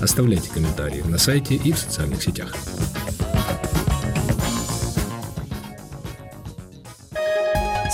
Оставляйте 0.00 0.50
комментарии 0.50 1.02
на 1.02 1.18
сайте 1.18 1.54
и 1.54 1.70
в 1.70 1.78
социальных 1.78 2.20
сетях. 2.20 2.52